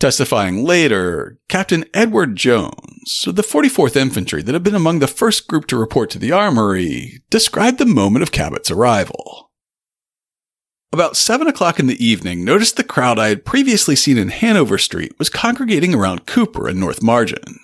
[0.00, 5.46] Testifying later, Captain Edward Jones of the 44th Infantry that had been among the first
[5.46, 9.52] group to report to the armory described the moment of Cabot's arrival.
[10.92, 14.78] About 7 o'clock in the evening, noticed the crowd I had previously seen in Hanover
[14.78, 17.60] Street was congregating around Cooper and North Margin.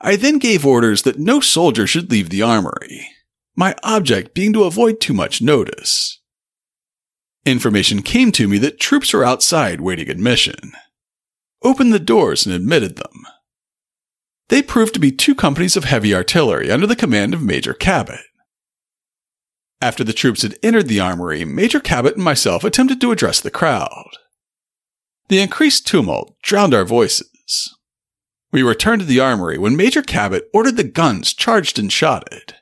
[0.00, 3.08] I then gave orders that no soldier should leave the armory,
[3.56, 6.20] my object being to avoid too much notice.
[7.46, 10.72] Information came to me that troops were outside waiting admission.
[11.62, 13.24] Opened the doors and admitted them.
[14.48, 18.20] They proved to be two companies of heavy artillery under the command of Major Cabot.
[19.80, 23.50] After the troops had entered the armory, Major Cabot and myself attempted to address the
[23.50, 24.10] crowd.
[25.28, 27.73] The increased tumult drowned our voices,
[28.54, 32.54] we returned to the armory when Major Cabot ordered the guns charged and shotted.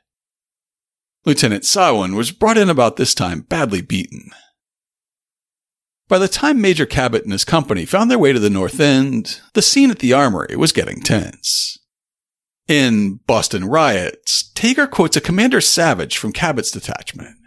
[1.23, 4.31] Lieutenant Sawin was brought in about this time badly beaten.
[6.07, 9.39] By the time Major Cabot and his company found their way to the North End,
[9.53, 11.77] the scene at the armory was getting tense.
[12.67, 17.37] In Boston Riots, Tager quotes a Commander Savage from Cabot's detachment.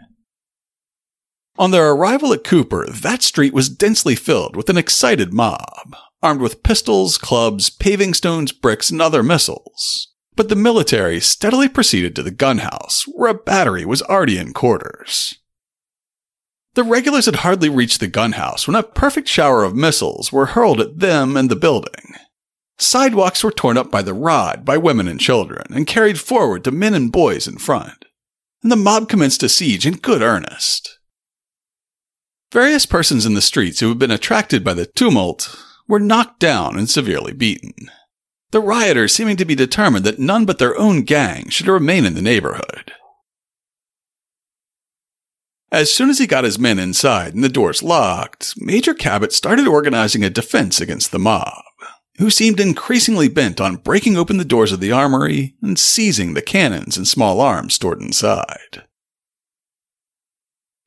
[1.57, 6.41] On their arrival at Cooper, that street was densely filled with an excited mob, armed
[6.41, 10.13] with pistols, clubs, paving stones, bricks, and other missiles.
[10.35, 15.39] But the military steadily proceeded to the gunhouse, where a battery was already in quarters.
[16.75, 20.79] The regulars had hardly reached the gunhouse when a perfect shower of missiles were hurled
[20.79, 22.13] at them and the building.
[22.77, 26.71] Sidewalks were torn up by the rod by women and children and carried forward to
[26.71, 28.05] men and boys in front.
[28.61, 30.99] And the mob commenced a siege in good earnest.
[32.51, 36.77] Various persons in the streets who had been attracted by the tumult were knocked down
[36.77, 37.89] and severely beaten.
[38.51, 42.13] The rioters seeming to be determined that none but their own gang should remain in
[42.13, 42.93] the neighborhood.
[45.69, 49.67] As soon as he got his men inside and the doors locked, Major Cabot started
[49.67, 51.61] organizing a defense against the mob,
[52.19, 56.41] who seemed increasingly bent on breaking open the doors of the armory and seizing the
[56.41, 58.85] cannons and small arms stored inside.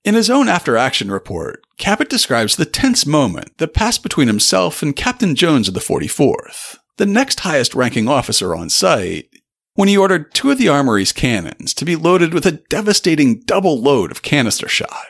[0.02, 4.82] In his own after action report, Cabot describes the tense moment that passed between himself
[4.82, 9.30] and Captain Jones of the 44th, the next highest ranking officer on site,
[9.76, 13.80] when he ordered two of the armory's cannons to be loaded with a devastating double
[13.80, 15.06] load of canister shot.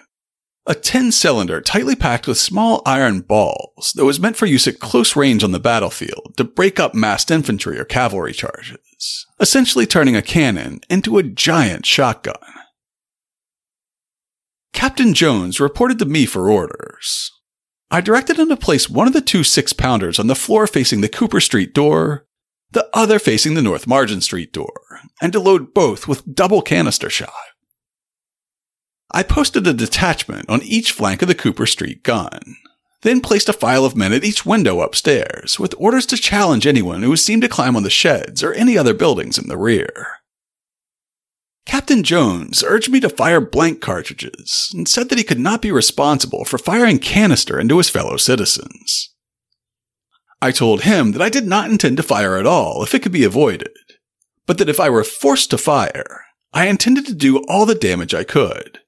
[0.64, 4.78] A 10 cylinder tightly packed with small iron balls that was meant for use at
[4.78, 10.14] close range on the battlefield to break up massed infantry or cavalry charges, essentially turning
[10.14, 12.36] a cannon into a giant shotgun.
[14.72, 17.30] Captain Jones reported to me for orders.
[17.90, 21.00] I directed him to place one of the two six pounders on the floor facing
[21.00, 22.26] the Cooper Street door,
[22.70, 27.10] the other facing the North Margin Street door, and to load both with double canister
[27.10, 27.32] shot.
[29.12, 32.56] I posted a detachment on each flank of the Cooper Street gun,
[33.02, 37.02] then placed a file of men at each window upstairs with orders to challenge anyone
[37.02, 40.19] who seemed to climb on the sheds or any other buildings in the rear.
[41.70, 45.70] Captain Jones urged me to fire blank cartridges and said that he could not be
[45.70, 49.14] responsible for firing canister into his fellow citizens.
[50.42, 53.12] I told him that I did not intend to fire at all if it could
[53.12, 53.70] be avoided,
[54.46, 58.14] but that if I were forced to fire, I intended to do all the damage
[58.14, 58.80] I could,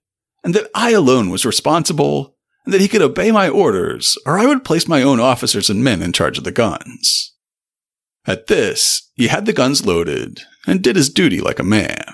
[0.42, 4.46] and that I alone was responsible, and that he could obey my orders, or I
[4.46, 7.32] would place my own officers and men in charge of the guns.
[8.26, 12.12] At this, he had the guns loaded and did his duty like a man.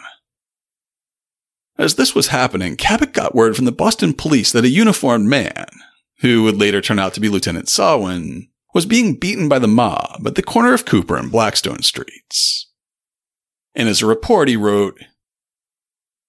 [1.78, 5.66] As this was happening, Cabot got word from the Boston police that a uniformed man,
[6.20, 10.22] who would later turn out to be Lieutenant Sawin, was being beaten by the mob
[10.26, 12.68] at the corner of Cooper and Blackstone Streets.
[13.74, 14.98] In his report, he wrote,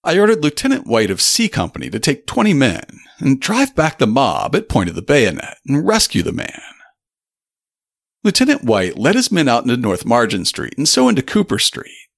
[0.04, 2.84] I ordered Lieutenant White of C Company to take 20 men
[3.20, 6.62] and drive back the mob at point of the bayonet and rescue the man.
[8.24, 12.09] Lieutenant White led his men out into North Margin Street and so into Cooper Street.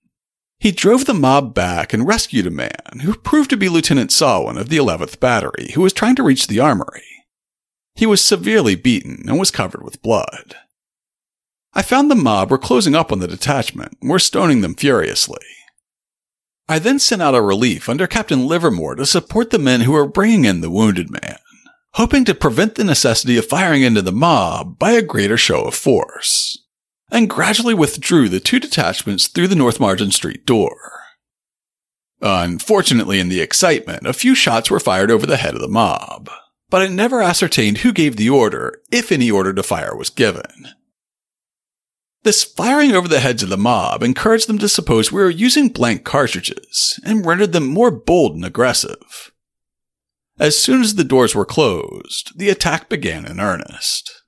[0.62, 4.60] He drove the mob back and rescued a man who proved to be Lieutenant Sawin
[4.60, 7.02] of the 11th Battery, who was trying to reach the armory.
[7.96, 10.56] He was severely beaten and was covered with blood.
[11.74, 15.44] I found the mob were closing up on the detachment and were stoning them furiously.
[16.70, 20.08] I then sent out a relief under Captain Livermore to support the men who were
[20.08, 21.40] bringing in the wounded man,
[21.94, 25.74] hoping to prevent the necessity of firing into the mob by a greater show of
[25.74, 26.61] force,
[27.12, 30.78] and gradually withdrew the two detachments through the North Margin Street door.
[32.22, 36.30] Unfortunately, in the excitement, a few shots were fired over the head of the mob,
[36.70, 40.70] but I never ascertained who gave the order, if any order to fire was given.
[42.24, 45.70] This firing over the heads of the mob encouraged them to suppose we were using
[45.70, 49.32] blank cartridges and rendered them more bold and aggressive.
[50.40, 54.21] As soon as the doors were closed, the attack began in earnest.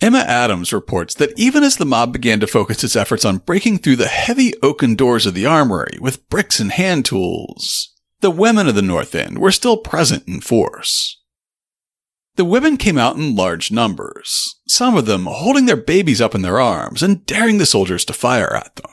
[0.00, 3.78] Emma Adams reports that even as the mob began to focus its efforts on breaking
[3.78, 8.68] through the heavy oaken doors of the armory with bricks and hand tools, the women
[8.68, 11.20] of the North End were still present in force.
[12.36, 16.42] The women came out in large numbers, some of them holding their babies up in
[16.42, 18.90] their arms and daring the soldiers to fire at them.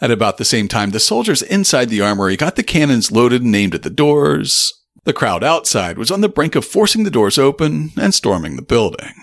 [0.00, 3.54] At about the same time, the soldiers inside the armory got the cannons loaded and
[3.54, 4.72] aimed at the doors.
[5.06, 8.62] The crowd outside was on the brink of forcing the doors open and storming the
[8.62, 9.14] building.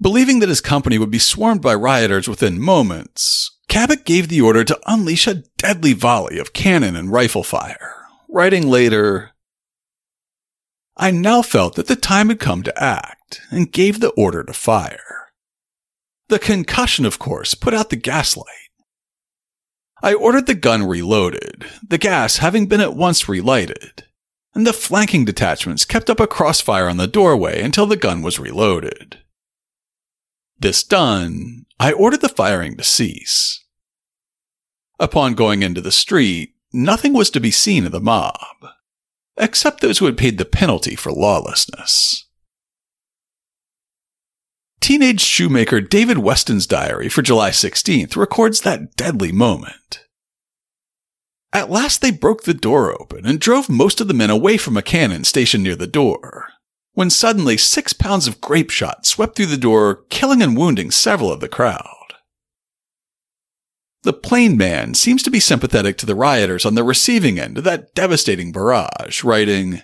[0.00, 4.64] Believing that his company would be swarmed by rioters within moments, Cabot gave the order
[4.64, 9.32] to unleash a deadly volley of cannon and rifle fire, writing later,
[10.96, 14.54] I now felt that the time had come to act and gave the order to
[14.54, 15.28] fire.
[16.28, 18.46] The concussion, of course, put out the gaslight.
[20.02, 24.04] I ordered the gun reloaded, the gas having been at once relighted,
[24.54, 28.38] and the flanking detachments kept up a crossfire on the doorway until the gun was
[28.38, 29.18] reloaded.
[30.58, 33.64] This done, I ordered the firing to cease.
[34.98, 38.38] Upon going into the street, nothing was to be seen of the mob
[39.36, 42.26] except those who had paid the penalty for lawlessness.
[44.80, 50.01] Teenage shoemaker David Weston's diary for July 16th records that deadly moment.
[51.52, 54.76] At last they broke the door open and drove most of the men away from
[54.76, 56.48] a cannon stationed near the door,
[56.94, 61.30] when suddenly six pounds of grape shot swept through the door, killing and wounding several
[61.30, 61.86] of the crowd.
[64.02, 67.64] The plain man seems to be sympathetic to the rioters on the receiving end of
[67.64, 69.82] that devastating barrage, writing,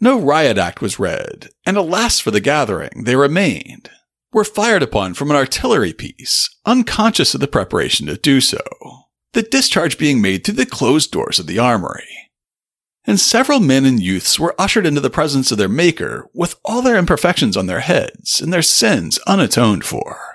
[0.00, 3.90] No riot act was read, and alas for the gathering, they remained,
[4.32, 8.58] were fired upon from an artillery piece, unconscious of the preparation to do so,
[9.32, 12.08] the discharge being made through the closed doors of the armory.
[13.04, 16.82] And several men and youths were ushered into the presence of their Maker with all
[16.82, 20.32] their imperfections on their heads and their sins unatoned for.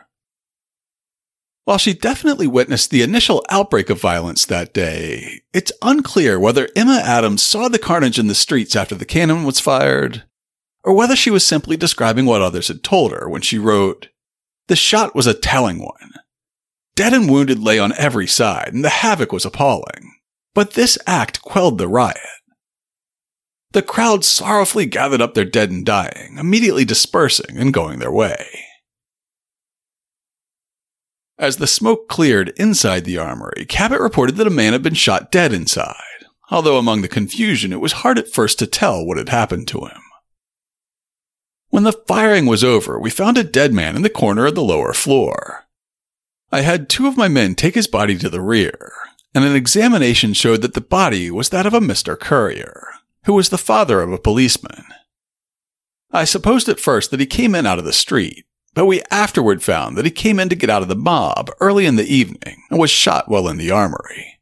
[1.64, 7.02] While she definitely witnessed the initial outbreak of violence that day, it's unclear whether Emma
[7.04, 10.24] Adams saw the carnage in the streets after the cannon was fired,
[10.86, 14.08] or whether she was simply describing what others had told her when she wrote,
[14.68, 16.14] The shot was a telling one.
[16.98, 20.16] Dead and wounded lay on every side, and the havoc was appalling.
[20.56, 22.18] But this act quelled the riot.
[23.74, 28.48] The crowd sorrowfully gathered up their dead and dying, immediately dispersing and going their way.
[31.38, 35.32] As the smoke cleared inside the armory, Cabot reported that a man had been shot
[35.32, 35.93] dead inside,
[36.50, 39.82] although among the confusion it was hard at first to tell what had happened to
[39.82, 40.02] him.
[41.70, 44.64] When the firing was over, we found a dead man in the corner of the
[44.64, 45.66] lower floor.
[46.52, 48.93] I had two of my men take his body to the rear,
[49.36, 52.18] and an examination showed that the body was that of a Mr.
[52.18, 52.88] Currier,
[53.26, 54.86] who was the father of a policeman.
[56.12, 59.62] I supposed at first that he came in out of the street, but we afterward
[59.62, 62.64] found that he came in to get out of the mob early in the evening
[62.70, 64.39] and was shot while in the armory.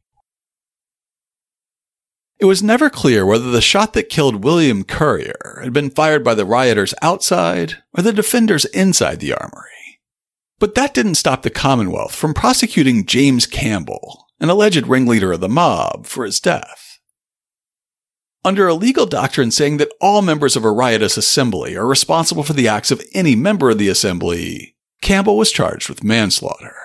[2.38, 6.34] It was never clear whether the shot that killed William Currier had been fired by
[6.34, 9.70] the rioters outside or the defenders inside the armory.
[10.58, 15.48] But that didn't stop the Commonwealth from prosecuting James Campbell, an alleged ringleader of the
[15.48, 16.86] mob, for his death
[18.46, 22.52] under a legal doctrine saying that all members of a riotous assembly are responsible for
[22.52, 26.76] the acts of any member of the assembly, Campbell was charged with manslaughter.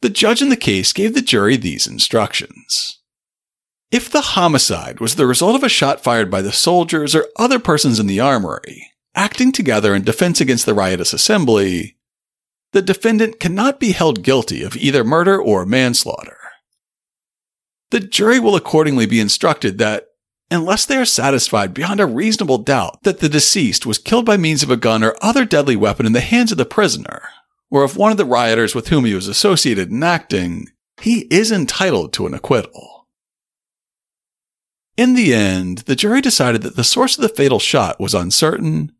[0.00, 3.00] The judge in the case gave the jury these instructions.
[3.90, 7.58] If the homicide was the result of a shot fired by the soldiers or other
[7.58, 11.96] persons in the armory, acting together in defense against the riotous assembly,
[12.72, 16.36] the defendant cannot be held guilty of either murder or manslaughter.
[17.90, 20.06] The jury will accordingly be instructed that,
[20.50, 24.62] unless they are satisfied beyond a reasonable doubt that the deceased was killed by means
[24.62, 27.22] of a gun or other deadly weapon in the hands of the prisoner,
[27.70, 30.68] or of one of the rioters with whom he was associated in acting,
[31.00, 33.08] he is entitled to an acquittal.
[34.96, 38.92] In the end, the jury decided that the source of the fatal shot was uncertain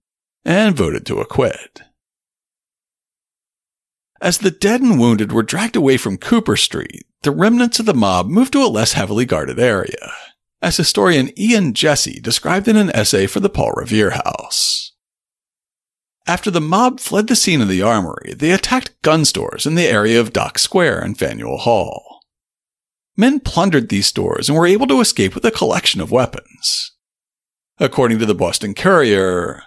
[0.44, 1.82] and voted to acquit.
[4.20, 7.94] As the dead and wounded were dragged away from Cooper Street, the remnants of the
[7.94, 10.12] mob moved to a less heavily guarded area,
[10.60, 14.92] as historian Ian Jesse described in an essay for the Paul Revere House.
[16.26, 19.86] After the mob fled the scene of the armory, they attacked gun stores in the
[19.86, 22.20] area of Dock Square and Faneuil Hall.
[23.16, 26.92] Men plundered these stores and were able to escape with a collection of weapons.
[27.78, 29.62] According to the Boston Courier,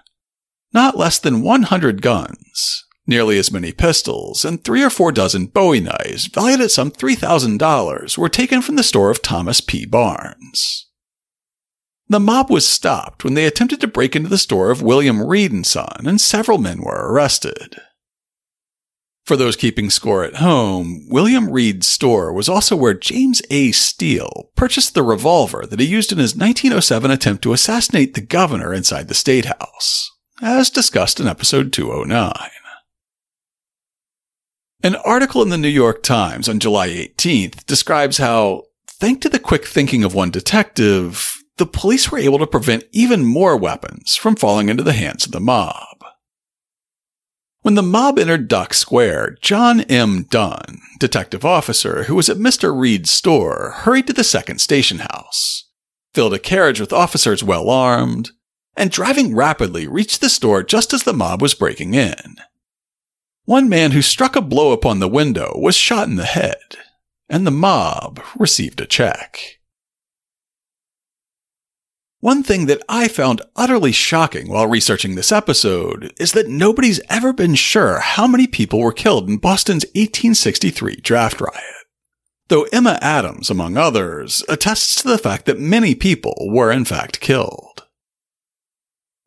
[0.73, 5.79] not less than 100 guns, nearly as many pistols, and three or four dozen bowie
[5.79, 9.85] knives valued at some $3,000 were taken from the store of Thomas P.
[9.85, 10.89] Barnes.
[12.09, 15.51] The mob was stopped when they attempted to break into the store of William Reed
[15.51, 17.77] and Son, and several men were arrested.
[19.25, 23.71] For those keeping score at home, William Reed's store was also where James A.
[23.71, 28.73] Steele purchased the revolver that he used in his 1907 attempt to assassinate the governor
[28.73, 30.11] inside the State House,
[30.43, 32.33] as discussed in episode 209.
[34.83, 39.39] An article in the New York Times on July 18th describes how, thanks to the
[39.39, 44.35] quick thinking of one detective, the police were able to prevent even more weapons from
[44.35, 46.03] falling into the hands of the mob.
[47.61, 50.23] When the mob entered Dock Square, John M.
[50.23, 52.77] Dunn, detective officer who was at Mr.
[52.77, 55.69] Reed's store, hurried to the second station house,
[56.13, 58.31] filled a carriage with officers well armed,
[58.75, 62.35] and driving rapidly reached the store just as the mob was breaking in.
[63.45, 66.77] One man who struck a blow upon the window was shot in the head,
[67.27, 69.59] and the mob received a check.
[72.23, 77.33] One thing that I found utterly shocking while researching this episode is that nobody's ever
[77.33, 81.83] been sure how many people were killed in Boston's 1863 draft riot.
[82.47, 87.19] Though Emma Adams, among others, attests to the fact that many people were in fact
[87.19, 87.82] killed.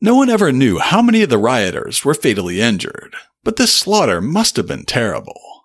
[0.06, 4.20] No one ever knew how many of the rioters were fatally injured, but this slaughter
[4.20, 5.64] must have been terrible.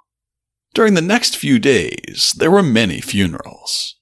[0.73, 3.99] During the next few days, there were many funerals.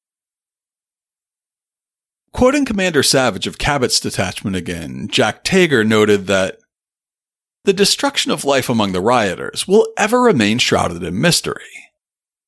[2.31, 6.59] Quoting Commander Savage of Cabot's detachment again, Jack Tager noted that
[7.65, 11.89] the destruction of life among the rioters will ever remain shrouded in mystery.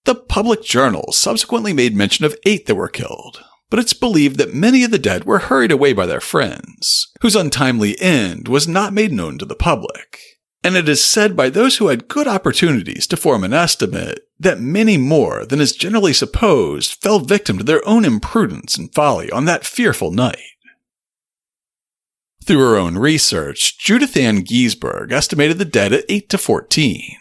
[0.06, 4.54] The public journals subsequently made mention of eight that were killed, but it's believed that
[4.54, 8.94] many of the dead were hurried away by their friends, whose untimely end was not
[8.94, 10.20] made known to the public
[10.64, 14.60] and it is said by those who had good opportunities to form an estimate that
[14.60, 19.46] many more than is generally supposed fell victim to their own imprudence and folly on
[19.46, 20.38] that fearful night.
[22.46, 27.18] Through her own research, Judith Ann Giesberg estimated the dead at 8 to 14,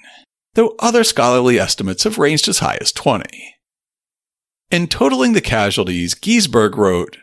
[0.55, 3.55] though other scholarly estimates have ranged as high as 20.
[4.71, 7.19] In totaling the casualties, Giesberg wrote,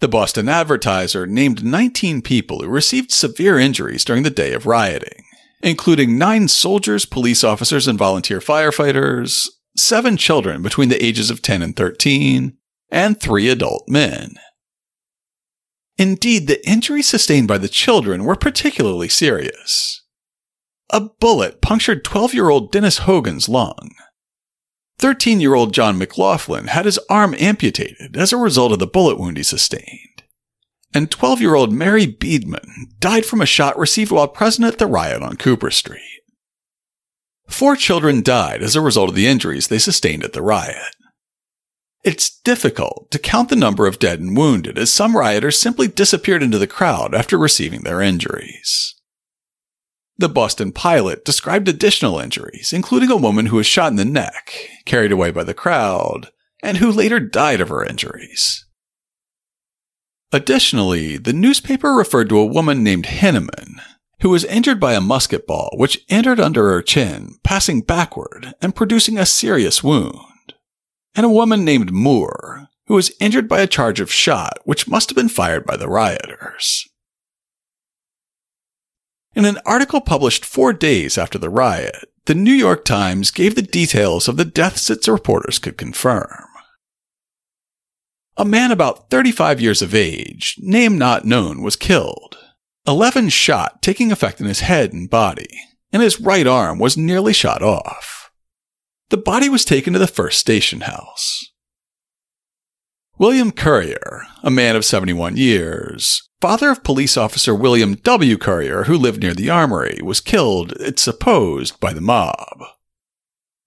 [0.00, 5.22] the Boston Advertiser named 19 people who received severe injuries during the day of rioting,
[5.62, 11.62] including nine soldiers, police officers, and volunteer firefighters, seven children between the ages of 10
[11.62, 12.56] and 13,
[12.90, 14.34] and three adult men.
[15.96, 20.02] Indeed, the injuries sustained by the children were particularly serious.
[20.90, 23.90] A bullet punctured 12 year old Dennis Hogan's lung,
[24.98, 29.18] 13 year old John McLaughlin had his arm amputated as a result of the bullet
[29.18, 30.22] wound he sustained.
[30.92, 34.86] And 12 year old Mary Beedman died from a shot received while present at the
[34.86, 36.00] riot on Cooper Street.
[37.48, 40.94] Four children died as a result of the injuries they sustained at the riot.
[42.02, 46.42] It's difficult to count the number of dead and wounded as some rioters simply disappeared
[46.42, 48.94] into the crowd after receiving their injuries.
[50.16, 54.70] The Boston pilot described additional injuries, including a woman who was shot in the neck,
[54.84, 56.30] carried away by the crowd,
[56.62, 58.64] and who later died of her injuries.
[60.32, 63.80] Additionally, the newspaper referred to a woman named Henneman,
[64.20, 68.74] who was injured by a musket ball which entered under her chin, passing backward and
[68.74, 70.54] producing a serious wound,
[71.14, 75.10] and a woman named Moore, who was injured by a charge of shot which must
[75.10, 76.88] have been fired by the rioters.
[79.34, 83.62] In an article published four days after the riot, the New York Times gave the
[83.62, 86.46] details of the deaths its reporters could confirm.
[88.36, 92.38] A man about 35 years of age, name not known, was killed.
[92.86, 95.48] 11 shot taking effect in his head and body,
[95.92, 98.30] and his right arm was nearly shot off.
[99.10, 101.50] The body was taken to the first station house.
[103.16, 108.36] William Currier, a man of 71 years, father of police officer William W.
[108.36, 112.64] Currier, who lived near the armory, was killed, it's supposed, by the mob.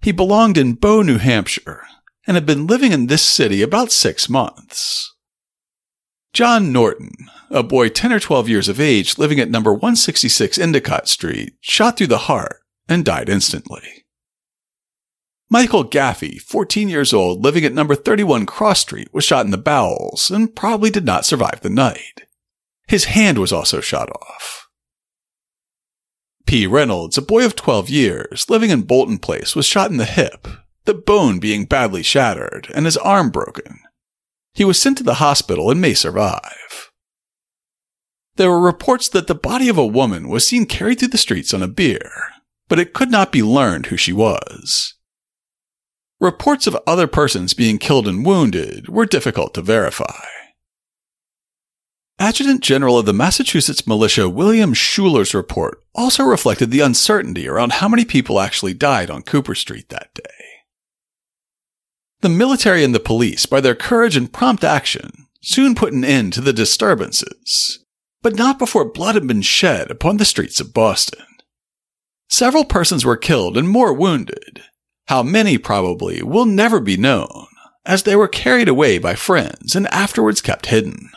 [0.01, 1.83] He belonged in Bow, New Hampshire,
[2.27, 5.15] and had been living in this city about six months.
[6.33, 7.13] John Norton,
[7.49, 11.95] a boy 10 or 12 years of age living at number 166 Endicott Street, shot
[11.95, 14.03] through the heart and died instantly.
[15.49, 19.57] Michael Gaffey, 14 years old, living at number 31 Cross Street, was shot in the
[19.57, 22.23] bowels and probably did not survive the night.
[22.87, 24.67] His hand was also shot off.
[26.45, 26.67] P.
[26.67, 30.47] Reynolds, a boy of 12 years, living in Bolton Place, was shot in the hip,
[30.83, 33.79] the bone being badly shattered and his arm broken.
[34.53, 36.91] He was sent to the hospital and may survive.
[38.35, 41.53] There were reports that the body of a woman was seen carried through the streets
[41.53, 42.31] on a bier,
[42.67, 44.96] but it could not be learned who she was.
[46.19, 50.25] Reports of other persons being killed and wounded were difficult to verify.
[52.17, 57.87] Adjutant General of the Massachusetts Militia William Schouler's report also reflected the uncertainty around how
[57.87, 60.23] many people actually died on Cooper Street that day.
[62.21, 66.33] The military and the police, by their courage and prompt action, soon put an end
[66.33, 67.85] to the disturbances,
[68.23, 71.23] but not before blood had been shed upon the streets of Boston.
[72.27, 74.63] Several persons were killed and more wounded,
[75.07, 77.47] how many, probably, will never be known,
[77.85, 81.09] as they were carried away by friends and afterwards kept hidden.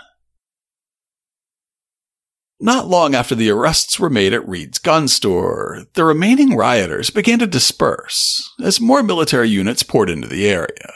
[2.63, 7.39] Not long after the arrests were made at Reed's gun store, the remaining rioters began
[7.39, 10.93] to disperse as more military units poured into the area,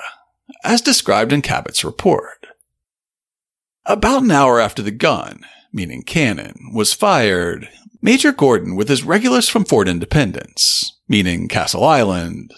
[0.62, 2.47] as described in Cabot's report.
[3.86, 5.40] About an hour after the gun,
[5.72, 7.68] meaning cannon, was fired,
[8.03, 12.53] Major Gordon with his regulars from Fort Independence, meaning Castle Island,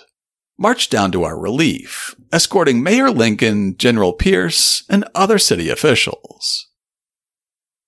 [0.58, 6.66] marched down to our relief, escorting Mayor Lincoln, General Pierce, and other city officials.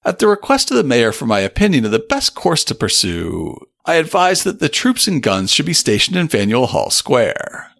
[0.04, 3.56] At the request of the mayor for my opinion of the best course to pursue,
[3.84, 7.72] I advised that the troops and guns should be stationed in Faneuil Hall Square,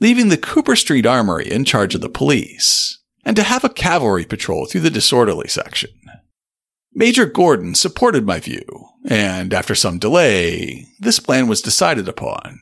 [0.00, 4.24] leaving the Cooper Street Armory in charge of the police, and to have a cavalry
[4.24, 5.90] patrol through the disorderly section.
[6.92, 8.64] Major Gordon supported my view,
[9.06, 12.60] and after some delay, this plan was decided upon,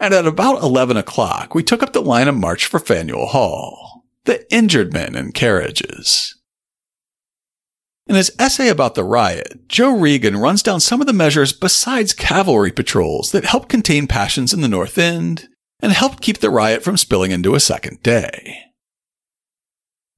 [0.00, 4.04] and at about 11 o'clock, we took up the line of march for Faneuil Hall,
[4.24, 6.36] the injured men in carriages.
[8.06, 12.12] In his essay about the riot, Joe Regan runs down some of the measures besides
[12.12, 15.48] cavalry patrols that helped contain passions in the North End
[15.80, 18.64] and helped keep the riot from spilling into a second day.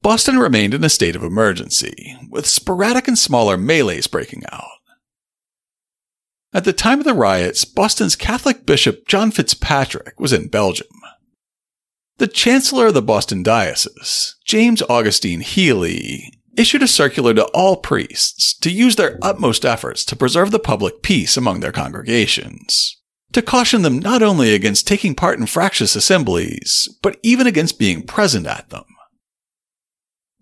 [0.02, 4.75] Boston remained in a state of emergency, with sporadic and smaller melees breaking out.
[6.52, 10.88] At the time of the riots, Boston's Catholic Bishop John Fitzpatrick was in Belgium.
[12.18, 18.56] The Chancellor of the Boston Diocese, James Augustine Healy, issued a circular to all priests
[18.60, 22.96] to use their utmost efforts to preserve the public peace among their congregations,
[23.32, 28.02] to caution them not only against taking part in fractious assemblies, but even against being
[28.02, 28.84] present at them.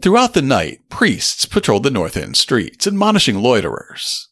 [0.00, 4.28] Throughout the night, priests patrolled the North End streets, admonishing loiterers.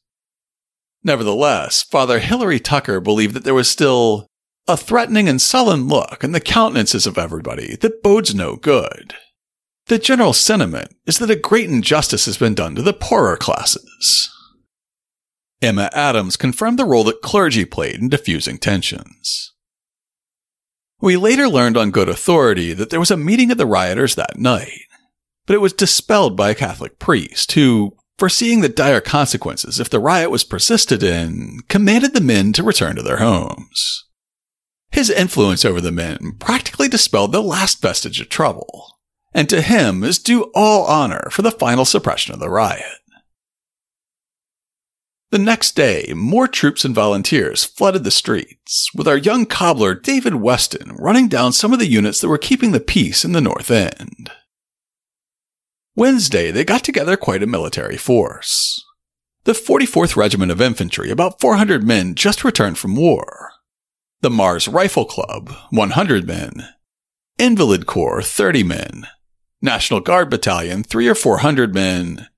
[1.04, 4.26] Nevertheless, Father Hilary Tucker believed that there was still
[4.68, 9.14] a threatening and sullen look in the countenances of everybody that bodes no good.
[9.86, 14.30] The general sentiment is that a great injustice has been done to the poorer classes.
[15.60, 19.52] Emma Adams confirmed the role that clergy played in diffusing tensions.
[21.00, 24.38] We later learned on good authority that there was a meeting of the rioters that
[24.38, 24.82] night,
[25.46, 29.98] but it was dispelled by a Catholic priest who, foreseeing the dire consequences if the
[29.98, 34.04] riot was persisted in, commanded the men to return to their homes.
[34.92, 39.00] His influence over the men practically dispelled the last vestige of trouble,
[39.34, 43.00] and to him is due all honor for the final suppression of the riot.
[45.32, 50.36] The next day, more troops and volunteers flooded the streets, with our young cobbler David
[50.36, 53.68] Weston running down some of the units that were keeping the peace in the North
[53.68, 54.30] End.
[55.94, 58.82] Wednesday, they got together quite a military force.
[59.44, 63.50] The 44th Regiment of Infantry, about 400 men just returned from war.
[64.22, 66.68] The Mars Rifle Club, 100 men.
[67.38, 69.06] Invalid Corps, 30 men.
[69.60, 72.28] National Guard Battalion, 3 or 400 men.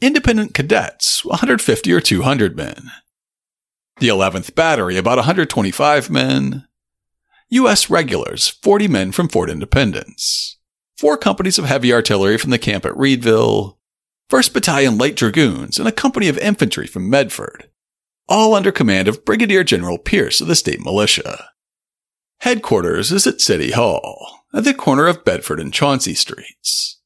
[0.00, 2.92] Independent Cadets, 150 or 200 men.
[3.98, 6.64] The 11th Battery, about 125 men.
[7.48, 7.90] U.S.
[7.90, 10.59] Regulars, 40 men from Fort Independence
[11.00, 13.78] four companies of heavy artillery from the camp at Readville,
[14.30, 17.70] 1st Battalion Light Dragoons, and a company of infantry from Medford,
[18.28, 21.48] all under command of Brigadier General Pierce of the State Militia.
[22.40, 27.00] Headquarters is at City Hall, at the corner of Bedford and Chauncey Streets.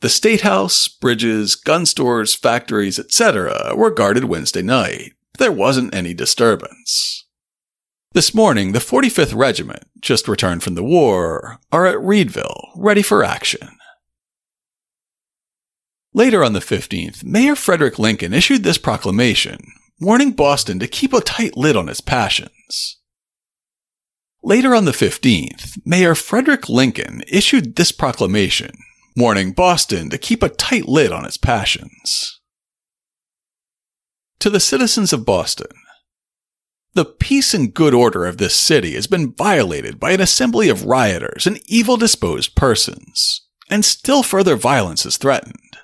[0.00, 3.74] The State House, bridges, gun stores, factories, etc.
[3.74, 7.26] were guarded Wednesday night, there wasn't any disturbance.
[8.12, 13.22] This morning, the 45th Regiment, just returned from the war, are at Readville, ready for
[13.22, 13.68] action.
[16.14, 19.58] Later on the 15th, Mayor Frederick Lincoln issued this proclamation,
[20.00, 22.96] warning Boston to keep a tight lid on its passions.
[24.42, 28.70] Later on the 15th, Mayor Frederick Lincoln issued this proclamation,
[29.16, 32.40] warning Boston to keep a tight lid on its passions.
[34.38, 35.70] To the citizens of Boston,
[36.94, 40.84] the peace and good order of this city has been violated by an assembly of
[40.84, 45.76] rioters and evil disposed persons, and still further violence is threatened.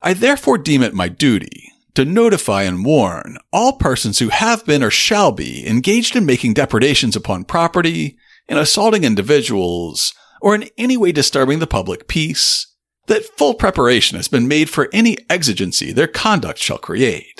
[0.00, 4.84] I therefore deem it my duty to notify and warn all persons who have been
[4.84, 8.16] or shall be engaged in making depredations upon property,
[8.46, 12.72] in assaulting individuals, or in any way disturbing the public peace,
[13.08, 17.37] that full preparation has been made for any exigency their conduct shall create.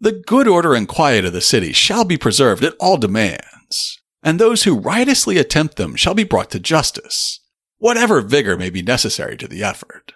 [0.00, 4.38] The good order and quiet of the city shall be preserved at all demands, and
[4.38, 7.40] those who riotously attempt them shall be brought to justice,
[7.78, 10.12] whatever vigor may be necessary to the effort.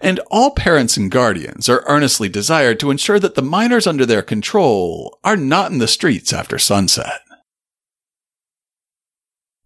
[0.00, 4.22] And all parents and guardians are earnestly desired to ensure that the minors under their
[4.22, 7.20] control are not in the streets after sunset.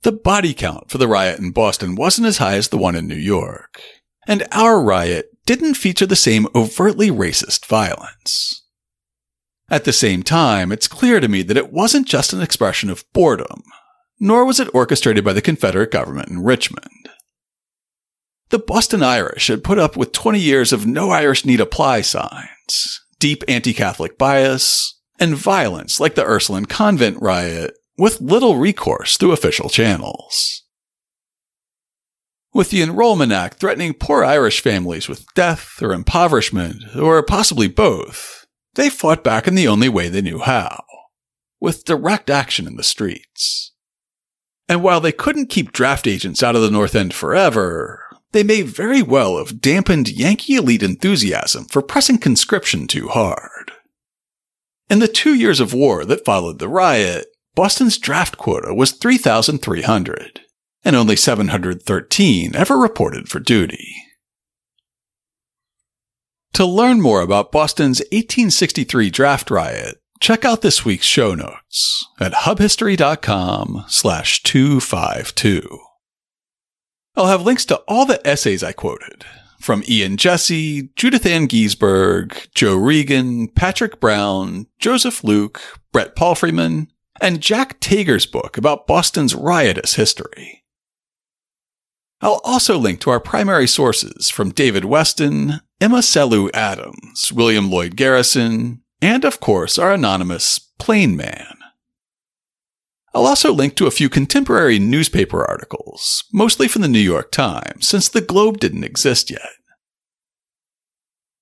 [0.03, 3.07] The body count for the riot in Boston wasn't as high as the one in
[3.07, 3.80] New York,
[4.26, 8.64] and our riot didn't feature the same overtly racist violence.
[9.71, 13.05] At the same time, it's clear to me that it wasn't just an expression of
[13.12, 13.62] boredom,
[14.19, 17.11] nor was it orchestrated by the Confederate government in Richmond.
[18.51, 23.01] The Boston Irish had put up with 20 years of no Irish need apply signs,
[23.19, 29.69] deep anti-Catholic bias, and violence like the Ursuline convent riot with little recourse through official
[29.69, 30.62] channels.
[32.55, 38.38] With the Enrollment Act threatening poor Irish families with death or impoverishment, or possibly both,
[38.79, 40.85] they fought back in the only way they knew how
[41.61, 43.72] with direct action in the streets.
[44.68, 48.62] And while they couldn't keep draft agents out of the North End forever, they may
[48.62, 53.72] very well have dampened Yankee elite enthusiasm for pressing conscription too hard.
[54.89, 57.26] In the two years of war that followed the riot,
[57.57, 60.43] Boston's draft quota was 3,300,
[60.85, 64.08] and only 713 ever reported for duty.
[66.55, 72.32] To learn more about Boston's 1863 draft riot, check out this week's show notes at
[72.32, 75.78] hubhistory.com slash 252.
[77.16, 79.24] I'll have links to all the essays I quoted
[79.61, 85.61] from Ian Jesse, Judith Ann Giesberg, Joe Regan, Patrick Brown, Joseph Luke,
[85.92, 86.88] Brett Palfreyman,
[87.20, 90.58] and Jack Tager's book about Boston's riotous history.
[92.21, 97.95] I'll also link to our primary sources from David Weston, Emma Selu Adams, William Lloyd
[97.95, 101.55] Garrison, and of course our anonymous Plain Man.
[103.14, 107.87] I'll also link to a few contemporary newspaper articles, mostly from the New York Times,
[107.89, 109.49] since the Globe didn't exist yet.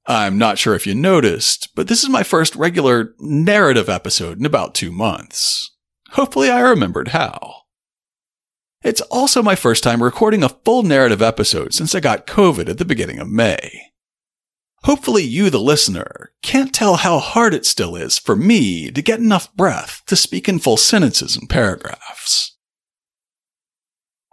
[0.07, 4.47] I'm not sure if you noticed, but this is my first regular narrative episode in
[4.47, 5.69] about two months.
[6.11, 7.63] Hopefully I remembered how.
[8.83, 12.79] It's also my first time recording a full narrative episode since I got COVID at
[12.79, 13.93] the beginning of May.
[14.83, 19.19] Hopefully, you, the listener, can't tell how hard it still is for me to get
[19.19, 22.57] enough breath to speak in full sentences and paragraphs.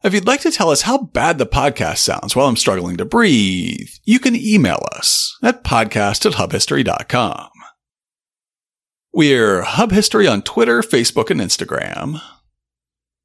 [0.04, 3.06] If you'd like to tell us how bad the podcast sounds while I'm struggling to
[3.06, 7.50] breathe, you can email us at podcast at hubhistory.com.
[9.14, 12.20] We're Hub History on Twitter, Facebook, and Instagram.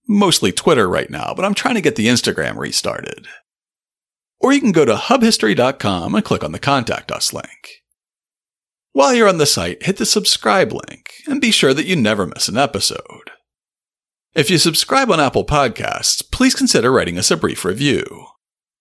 [0.09, 3.29] Mostly Twitter right now, but I'm trying to get the Instagram restarted
[4.41, 7.83] or you can go to hubhistory.com and click on the Contact Us link.
[8.93, 12.27] While you're on the site, hit the subscribe link and be sure that you never
[12.27, 13.31] miss an episode.
[14.35, 18.27] If you subscribe on Apple Podcasts, please consider writing us a brief review.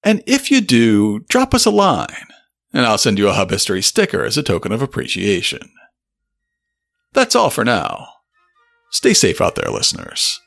[0.04, 2.28] And if you do, drop us a line,
[2.72, 5.72] and I'll send you a Hub History sticker as a token of appreciation.
[7.14, 8.08] That's all for now.
[8.92, 10.40] Stay safe out there, listeners.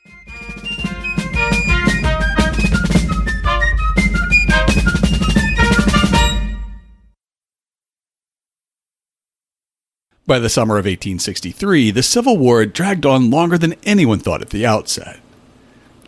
[10.30, 14.42] By the summer of 1863, the Civil War had dragged on longer than anyone thought
[14.42, 15.18] at the outset.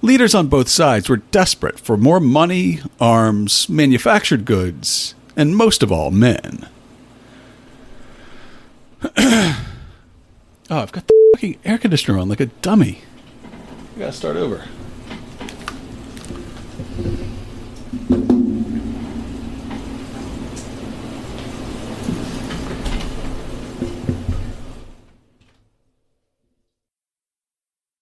[0.00, 5.90] Leaders on both sides were desperate for more money, arms, manufactured goods, and most of
[5.90, 6.68] all, men.
[9.16, 9.66] oh,
[10.70, 13.00] I've got the fucking air conditioner on like a dummy.
[13.96, 14.62] I gotta start over.